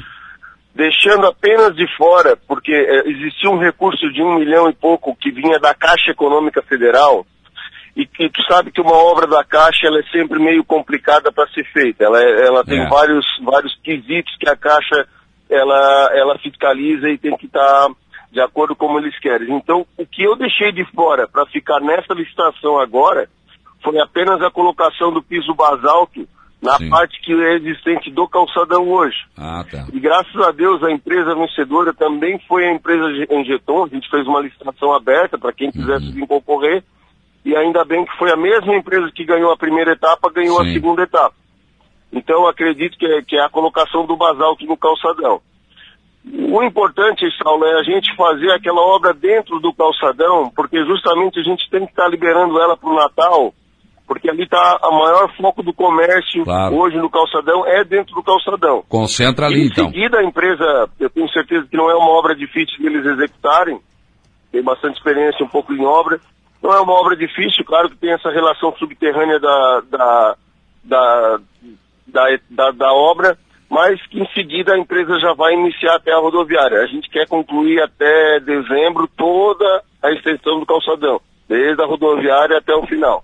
Deixando 0.73 1.27
apenas 1.27 1.75
de 1.75 1.85
fora, 1.95 2.35
porque 2.47 2.71
é, 2.71 3.07
existia 3.07 3.49
um 3.49 3.59
recurso 3.59 4.11
de 4.11 4.23
um 4.23 4.39
milhão 4.39 4.69
e 4.69 4.73
pouco 4.73 5.15
que 5.15 5.29
vinha 5.29 5.59
da 5.59 5.75
Caixa 5.75 6.09
Econômica 6.09 6.63
Federal, 6.63 7.27
e 7.95 8.05
que 8.05 8.29
tu 8.29 8.41
sabe 8.43 8.71
que 8.71 8.81
uma 8.81 8.95
obra 8.95 9.27
da 9.27 9.43
Caixa 9.43 9.87
ela 9.87 9.99
é 9.99 10.03
sempre 10.11 10.39
meio 10.39 10.63
complicada 10.63 11.31
para 11.31 11.47
ser 11.49 11.65
feita. 11.71 12.03
Ela, 12.03 12.21
é, 12.21 12.47
ela 12.47 12.63
tem 12.63 12.81
é. 12.81 12.87
vários, 12.87 13.25
vários 13.43 13.75
quesitos 13.83 14.35
que 14.37 14.49
a 14.49 14.55
Caixa 14.55 15.07
ela, 15.49 16.09
ela 16.13 16.37
fiscaliza 16.39 17.09
e 17.09 17.17
tem 17.17 17.35
que 17.35 17.45
estar 17.45 17.87
tá 17.87 17.91
de 18.31 18.39
acordo 18.39 18.75
como 18.75 18.97
eles 18.97 19.17
querem. 19.19 19.53
Então, 19.53 19.85
o 19.97 20.05
que 20.05 20.23
eu 20.23 20.37
deixei 20.37 20.71
de 20.71 20.85
fora 20.93 21.27
para 21.27 21.45
ficar 21.47 21.81
nessa 21.81 22.13
licitação 22.13 22.79
agora 22.79 23.27
foi 23.83 23.99
apenas 23.99 24.41
a 24.41 24.49
colocação 24.49 25.11
do 25.11 25.21
piso 25.21 25.53
basalto 25.53 26.25
na 26.61 26.77
Sim. 26.77 26.89
parte 26.89 27.19
que 27.21 27.33
é 27.33 27.55
existente 27.55 28.11
do 28.11 28.27
calçadão 28.27 28.87
hoje. 28.87 29.17
Ah, 29.35 29.65
tá. 29.69 29.87
E 29.91 29.99
graças 29.99 30.35
a 30.35 30.51
Deus 30.51 30.81
a 30.83 30.91
empresa 30.91 31.35
vencedora 31.35 31.93
também 31.93 32.39
foi 32.47 32.65
a 32.65 32.73
empresa 32.73 33.07
Engeton. 33.31 33.85
A 33.85 33.87
gente 33.87 34.09
fez 34.09 34.25
uma 34.27 34.39
licitação 34.39 34.93
aberta 34.93 35.37
para 35.37 35.51
quem 35.51 35.71
quisesse 35.71 36.05
uhum. 36.05 36.13
vir 36.13 36.27
concorrer 36.27 36.83
e 37.43 37.55
ainda 37.55 37.83
bem 37.83 38.05
que 38.05 38.17
foi 38.17 38.31
a 38.31 38.37
mesma 38.37 38.75
empresa 38.75 39.11
que 39.13 39.25
ganhou 39.25 39.51
a 39.51 39.57
primeira 39.57 39.93
etapa, 39.93 40.31
ganhou 40.31 40.63
Sim. 40.63 40.69
a 40.69 40.73
segunda 40.73 41.03
etapa. 41.03 41.33
Então 42.13 42.47
acredito 42.47 42.97
que 42.97 43.05
é, 43.05 43.21
que 43.21 43.35
é 43.37 43.43
a 43.43 43.49
colocação 43.49 44.05
do 44.05 44.15
basalto 44.15 44.65
no 44.65 44.77
calçadão. 44.77 45.41
O 46.23 46.61
importante, 46.61 47.25
Saulo, 47.41 47.65
é 47.65 47.79
a 47.79 47.83
gente 47.83 48.15
fazer 48.15 48.51
aquela 48.51 48.81
obra 48.81 49.11
dentro 49.11 49.59
do 49.59 49.73
calçadão, 49.73 50.51
porque 50.55 50.77
justamente 50.85 51.39
a 51.39 51.43
gente 51.43 51.67
tem 51.69 51.83
que 51.83 51.91
estar 51.91 52.03
tá 52.03 52.09
liberando 52.09 52.61
ela 52.61 52.77
para 52.77 52.89
o 52.89 52.95
Natal, 52.95 53.53
porque 54.05 54.29
ali 54.29 54.43
está 54.43 54.77
a 54.83 54.91
maior 54.91 55.33
foco 55.35 55.63
do 55.63 55.73
comércio 55.73 56.43
claro. 56.43 56.75
hoje 56.75 56.97
no 56.97 57.09
calçadão, 57.09 57.65
é 57.65 57.83
dentro 57.83 58.13
do 58.13 58.21
calçadão. 58.21 58.83
Concentra 58.87 59.47
ali, 59.47 59.63
em 59.63 59.65
então. 59.67 59.85
Em 59.85 59.87
seguida, 59.87 60.19
a 60.19 60.23
empresa, 60.23 60.89
eu 60.99 61.09
tenho 61.09 61.27
certeza 61.29 61.65
que 61.65 61.77
não 61.77 61.89
é 61.89 61.95
uma 61.95 62.11
obra 62.11 62.35
difícil 62.35 62.77
de 62.77 62.85
eles 62.85 63.05
executarem, 63.05 63.79
tem 64.51 64.61
bastante 64.61 64.97
experiência 64.97 65.43
um 65.43 65.49
pouco 65.49 65.73
em 65.73 65.83
obra, 65.83 66.19
não 66.61 66.73
é 66.73 66.79
uma 66.79 66.93
obra 66.93 67.15
difícil, 67.15 67.65
claro 67.65 67.89
que 67.89 67.97
tem 67.97 68.13
essa 68.13 68.29
relação 68.29 68.75
subterrânea 68.77 69.39
da, 69.39 69.81
da, 69.89 70.35
da, 70.83 71.39
da, 72.49 72.71
da, 72.71 72.93
obra, 72.93 73.37
mas 73.69 73.99
que 74.07 74.19
em 74.19 74.27
seguida 74.33 74.73
a 74.73 74.77
empresa 74.77 75.19
já 75.19 75.33
vai 75.33 75.53
iniciar 75.53 75.95
até 75.95 76.11
a 76.11 76.19
rodoviária. 76.19 76.81
A 76.81 76.87
gente 76.87 77.09
quer 77.09 77.27
concluir 77.27 77.81
até 77.81 78.39
dezembro 78.41 79.09
toda 79.17 79.83
a 80.03 80.11
extensão 80.11 80.59
do 80.59 80.65
calçadão, 80.65 81.19
desde 81.47 81.81
a 81.81 81.85
rodoviária 81.85 82.57
até 82.57 82.75
o 82.75 82.85
final. 82.85 83.23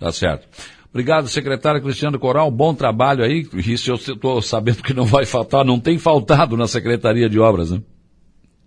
Tá 0.00 0.10
certo. 0.10 0.46
Obrigado, 0.88 1.28
secretário 1.28 1.82
Cristiano 1.82 2.18
Coral. 2.18 2.50
Bom 2.50 2.74
trabalho 2.74 3.22
aí. 3.22 3.46
Isso 3.52 3.90
eu 3.90 3.96
estou 3.96 4.40
sabendo 4.40 4.82
que 4.82 4.94
não 4.94 5.04
vai 5.04 5.26
faltar, 5.26 5.62
não 5.62 5.78
tem 5.78 5.98
faltado 5.98 6.56
na 6.56 6.66
Secretaria 6.66 7.28
de 7.28 7.38
Obras, 7.38 7.70
né? 7.70 7.82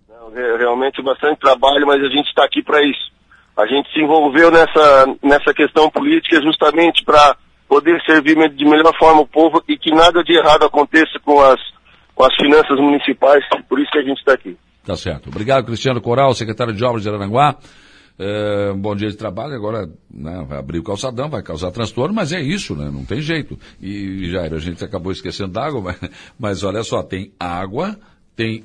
Não, 0.08 0.30
realmente 0.56 1.02
bastante 1.02 1.40
trabalho, 1.40 1.88
mas 1.88 2.00
a 2.00 2.08
gente 2.08 2.28
está 2.28 2.44
aqui 2.44 2.62
para 2.62 2.84
isso. 2.84 3.09
A 3.60 3.66
gente 3.66 3.92
se 3.92 4.00
envolveu 4.00 4.50
nessa, 4.50 5.06
nessa 5.22 5.52
questão 5.52 5.90
política 5.90 6.40
justamente 6.40 7.04
para 7.04 7.36
poder 7.68 8.00
servir 8.06 8.34
de 8.54 8.64
melhor 8.64 8.92
forma 8.98 9.20
o 9.20 9.26
povo 9.26 9.62
e 9.68 9.76
que 9.76 9.90
nada 9.90 10.24
de 10.24 10.32
errado 10.36 10.64
aconteça 10.64 11.20
com 11.24 11.40
as, 11.40 11.60
com 12.14 12.24
as 12.24 12.34
finanças 12.36 12.78
municipais, 12.78 13.44
por 13.68 13.78
isso 13.78 13.90
que 13.90 13.98
a 13.98 14.02
gente 14.02 14.18
está 14.18 14.32
aqui. 14.32 14.56
Tá 14.84 14.96
certo. 14.96 15.28
Obrigado, 15.28 15.66
Cristiano 15.66 16.00
Coral, 16.00 16.32
secretário 16.32 16.74
de 16.74 16.82
Obras 16.82 17.02
de 17.02 17.10
Aranguá. 17.10 17.56
é, 18.18 18.72
bom 18.72 18.96
dia 18.96 19.08
de 19.08 19.16
trabalho, 19.16 19.54
agora 19.54 19.86
né, 20.10 20.44
vai 20.48 20.58
abrir 20.58 20.78
o 20.78 20.82
calçadão, 20.82 21.28
vai 21.28 21.42
causar 21.42 21.70
transtorno, 21.70 22.14
mas 22.14 22.32
é 22.32 22.40
isso, 22.40 22.74
né? 22.74 22.90
Não 22.90 23.04
tem 23.04 23.20
jeito. 23.20 23.58
E, 23.80 24.30
Jair, 24.30 24.54
a 24.54 24.58
gente 24.58 24.82
acabou 24.82 25.12
esquecendo 25.12 25.52
da 25.52 25.66
água, 25.66 25.80
mas, 26.00 26.10
mas 26.38 26.64
olha 26.64 26.82
só, 26.82 27.02
tem 27.02 27.32
água, 27.38 27.96
tem, 28.40 28.62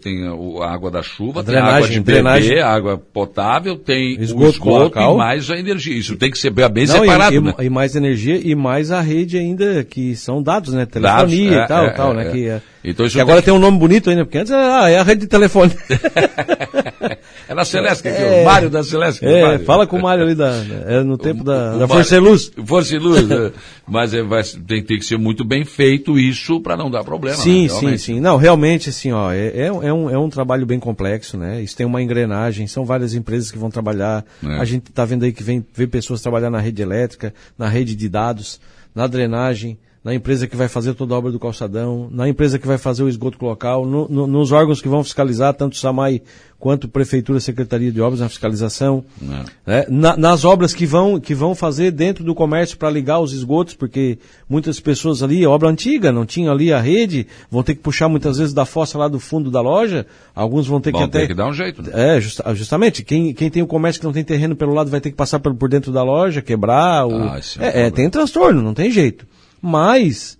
tem 0.00 0.24
a 0.24 0.72
água 0.72 0.88
da 0.88 1.02
chuva, 1.02 1.42
tem 1.42 1.56
água 1.56 1.88
de 1.88 1.98
drenagem. 1.98 2.50
beber, 2.50 2.62
água 2.62 2.96
potável, 2.96 3.76
tem 3.76 4.20
esgoto, 4.20 4.44
o 4.44 4.50
esgoto 4.50 4.98
e 5.00 5.16
mais 5.16 5.50
a 5.50 5.56
energia. 5.56 5.98
Isso 5.98 6.14
tem 6.14 6.30
que 6.30 6.38
ser 6.38 6.50
bem 6.50 6.86
Não, 6.86 7.00
separado, 7.00 7.34
e, 7.34 7.40
né? 7.40 7.54
e, 7.58 7.68
mais 7.68 7.96
energia 7.96 8.40
e 8.40 8.54
mais 8.54 8.92
a 8.92 9.00
rede 9.00 9.36
ainda, 9.36 9.82
que 9.82 10.14
são 10.14 10.40
dados, 10.40 10.72
né? 10.72 10.86
Telefonia 10.86 11.16
dados, 11.16 11.34
é, 11.34 11.64
e 11.64 11.66
tal, 11.66 11.84
é, 11.86 11.90
tal, 11.90 12.14
né? 12.14 12.22
é, 12.22 12.24
né? 12.24 12.30
Que, 12.30 12.48
é, 12.48 12.62
então, 12.84 13.04
isso 13.04 13.20
agora 13.20 13.42
tem... 13.42 13.46
tem 13.46 13.54
um 13.54 13.58
nome 13.58 13.78
bonito 13.78 14.08
ainda, 14.08 14.24
porque 14.24 14.38
antes 14.38 14.52
ah, 14.52 14.88
é 14.88 14.98
a 14.98 15.02
rede 15.02 15.22
de 15.22 15.26
telefone. 15.26 15.72
é 17.48 17.54
da 17.54 17.64
Celeste, 17.64 18.08
é, 18.08 18.40
é, 18.40 18.42
o 18.42 18.44
Mário 18.44 18.68
da 18.68 18.82
Celeste. 18.82 19.24
É, 19.24 19.42
Mário. 19.42 19.64
fala 19.64 19.86
com 19.86 19.96
o 19.96 20.02
Mário 20.02 20.24
ali 20.24 20.34
da, 20.34 20.52
é 20.86 21.02
no 21.02 21.16
tempo 21.16 21.42
o, 21.42 21.44
da, 21.44 21.76
o 21.76 21.78
da 21.78 21.88
Força 21.88 22.16
e 22.16 22.18
Luz. 22.18 22.50
Força 22.64 22.94
e 22.94 22.98
Luz, 22.98 23.30
é. 23.30 23.52
mas 23.86 24.12
é, 24.12 24.22
vai, 24.22 24.42
tem, 24.42 24.82
tem 24.82 24.98
que 24.98 25.04
ser 25.04 25.16
muito 25.16 25.44
bem 25.44 25.64
feito 25.64 26.18
isso 26.18 26.60
para 26.60 26.76
não 26.76 26.90
dar 26.90 27.04
problema. 27.04 27.36
Sim, 27.36 27.62
né? 27.62 27.68
sim, 27.68 27.98
sim. 27.98 28.20
Não, 28.20 28.36
realmente, 28.36 28.90
assim, 28.90 29.12
ó, 29.12 29.32
é, 29.32 29.46
é, 29.48 29.66
é, 29.66 29.92
um, 29.92 30.10
é 30.10 30.18
um 30.18 30.28
trabalho 30.28 30.66
bem 30.66 30.80
complexo, 30.80 31.36
né? 31.36 31.62
Isso 31.62 31.76
tem 31.76 31.86
uma 31.86 32.02
engrenagem, 32.02 32.66
são 32.66 32.84
várias 32.84 33.14
empresas 33.14 33.50
que 33.50 33.58
vão 33.58 33.70
trabalhar. 33.70 34.24
É. 34.44 34.58
A 34.58 34.64
gente 34.64 34.88
está 34.90 35.04
vendo 35.04 35.24
aí 35.24 35.32
que 35.32 35.42
vem, 35.42 35.64
vem 35.72 35.86
pessoas 35.86 36.20
trabalhar 36.20 36.50
na 36.50 36.58
rede 36.58 36.82
elétrica, 36.82 37.32
na 37.56 37.68
rede 37.68 37.94
de 37.94 38.08
dados, 38.08 38.60
na 38.94 39.06
drenagem, 39.06 39.78
na 40.06 40.14
empresa 40.14 40.46
que 40.46 40.54
vai 40.54 40.68
fazer 40.68 40.94
toda 40.94 41.16
a 41.16 41.18
obra 41.18 41.32
do 41.32 41.40
calçadão, 41.40 42.06
na 42.12 42.28
empresa 42.28 42.60
que 42.60 42.66
vai 42.66 42.78
fazer 42.78 43.02
o 43.02 43.08
esgoto 43.08 43.44
local, 43.44 43.84
no, 43.84 44.08
no, 44.08 44.24
nos 44.28 44.52
órgãos 44.52 44.80
que 44.80 44.88
vão 44.88 45.02
fiscalizar, 45.02 45.52
tanto 45.52 45.72
o 45.72 45.76
SAMAI 45.76 46.22
quanto 46.60 46.86
Prefeitura, 46.86 47.40
Secretaria 47.40 47.90
de 47.90 48.00
Obras 48.00 48.20
na 48.20 48.28
fiscalização, 48.28 49.04
né? 49.20 49.84
na, 49.88 50.16
nas 50.16 50.44
obras 50.44 50.72
que 50.72 50.86
vão, 50.86 51.18
que 51.18 51.34
vão 51.34 51.56
fazer 51.56 51.90
dentro 51.90 52.22
do 52.22 52.36
comércio 52.36 52.78
para 52.78 52.88
ligar 52.88 53.18
os 53.18 53.32
esgotos, 53.32 53.74
porque 53.74 54.16
muitas 54.48 54.78
pessoas 54.78 55.24
ali, 55.24 55.44
obra 55.44 55.68
antiga, 55.68 56.12
não 56.12 56.24
tinha 56.24 56.52
ali 56.52 56.72
a 56.72 56.80
rede, 56.80 57.26
vão 57.50 57.64
ter 57.64 57.74
que 57.74 57.82
puxar 57.82 58.08
muitas 58.08 58.38
vezes 58.38 58.54
da 58.54 58.64
fossa 58.64 58.96
lá 58.96 59.08
do 59.08 59.18
fundo 59.18 59.50
da 59.50 59.60
loja, 59.60 60.06
alguns 60.36 60.68
vão 60.68 60.80
ter 60.80 60.92
vão 60.92 61.00
que 61.00 61.04
até... 61.04 61.20
ter 61.22 61.26
que 61.26 61.34
dar 61.34 61.48
um 61.48 61.52
jeito. 61.52 61.82
Né? 61.82 61.90
É, 61.92 62.20
justamente, 62.54 63.02
quem, 63.02 63.34
quem 63.34 63.50
tem 63.50 63.60
o 63.60 63.66
comércio 63.66 64.00
que 64.00 64.06
não 64.06 64.12
tem 64.12 64.22
terreno 64.22 64.54
pelo 64.54 64.72
lado 64.72 64.88
vai 64.88 65.00
ter 65.00 65.10
que 65.10 65.16
passar 65.16 65.40
por, 65.40 65.52
por 65.52 65.68
dentro 65.68 65.90
da 65.90 66.04
loja, 66.04 66.40
quebrar, 66.40 67.08
o... 67.08 67.24
ah, 67.24 67.40
é, 67.58 67.82
é, 67.82 67.86
é 67.86 67.90
tem 67.90 68.08
transtorno, 68.08 68.62
não 68.62 68.72
tem 68.72 68.88
jeito. 68.88 69.26
Mas 69.66 70.38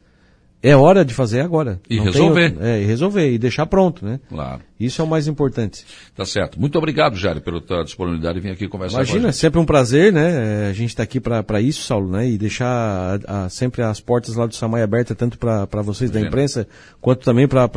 é 0.62 0.74
hora 0.74 1.04
de 1.04 1.14
fazer 1.14 1.40
agora. 1.40 1.80
E 1.88 1.96
Não 1.96 2.04
resolver. 2.04 2.50
Tem, 2.50 2.68
é, 2.68 2.82
e 2.82 2.84
resolver, 2.84 3.30
e 3.30 3.38
deixar 3.38 3.66
pronto, 3.66 4.04
né? 4.04 4.18
Claro. 4.28 4.62
Isso 4.80 5.00
é 5.00 5.04
o 5.04 5.06
mais 5.06 5.28
importante. 5.28 5.84
Tá 6.14 6.24
certo. 6.24 6.58
Muito 6.58 6.76
obrigado, 6.76 7.14
Jário, 7.16 7.40
pela 7.40 7.60
tua 7.60 7.84
disponibilidade 7.84 8.40
de 8.40 8.40
vir 8.40 8.52
aqui 8.52 8.66
conversar 8.68 8.96
Imagina, 8.96 9.22
com 9.22 9.28
é 9.28 9.32
sempre 9.32 9.60
um 9.60 9.64
prazer, 9.64 10.12
né? 10.12 10.68
A 10.68 10.72
gente 10.72 10.90
está 10.90 11.02
aqui 11.02 11.20
para 11.20 11.60
isso, 11.60 11.82
Saulo, 11.82 12.10
né? 12.10 12.28
E 12.28 12.36
deixar 12.36 13.20
a, 13.26 13.44
a, 13.44 13.48
sempre 13.48 13.82
as 13.82 14.00
portas 14.00 14.34
lá 14.34 14.46
do 14.46 14.54
Samai 14.54 14.82
abertas, 14.82 15.16
tanto 15.16 15.38
para 15.38 15.82
vocês 15.82 16.10
da 16.10 16.20
imprensa, 16.20 16.66
quanto 17.00 17.24
também 17.24 17.46
para 17.46 17.68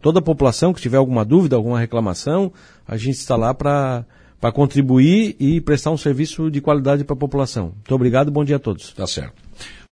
toda 0.00 0.18
a 0.18 0.22
população 0.22 0.74
que 0.74 0.80
tiver 0.80 0.96
alguma 0.96 1.24
dúvida, 1.24 1.56
alguma 1.56 1.78
reclamação. 1.78 2.52
A 2.86 2.96
gente 2.96 3.16
está 3.16 3.36
lá 3.36 3.54
para 3.54 4.04
para 4.40 4.52
contribuir 4.52 5.34
e 5.40 5.60
prestar 5.60 5.90
um 5.90 5.96
serviço 5.96 6.48
de 6.48 6.60
qualidade 6.60 7.02
para 7.02 7.14
a 7.14 7.18
população. 7.18 7.72
Muito 7.74 7.94
obrigado, 7.94 8.30
bom 8.30 8.44
dia 8.44 8.54
a 8.54 8.60
todos. 8.60 8.92
Tá 8.92 9.04
certo. 9.06 9.47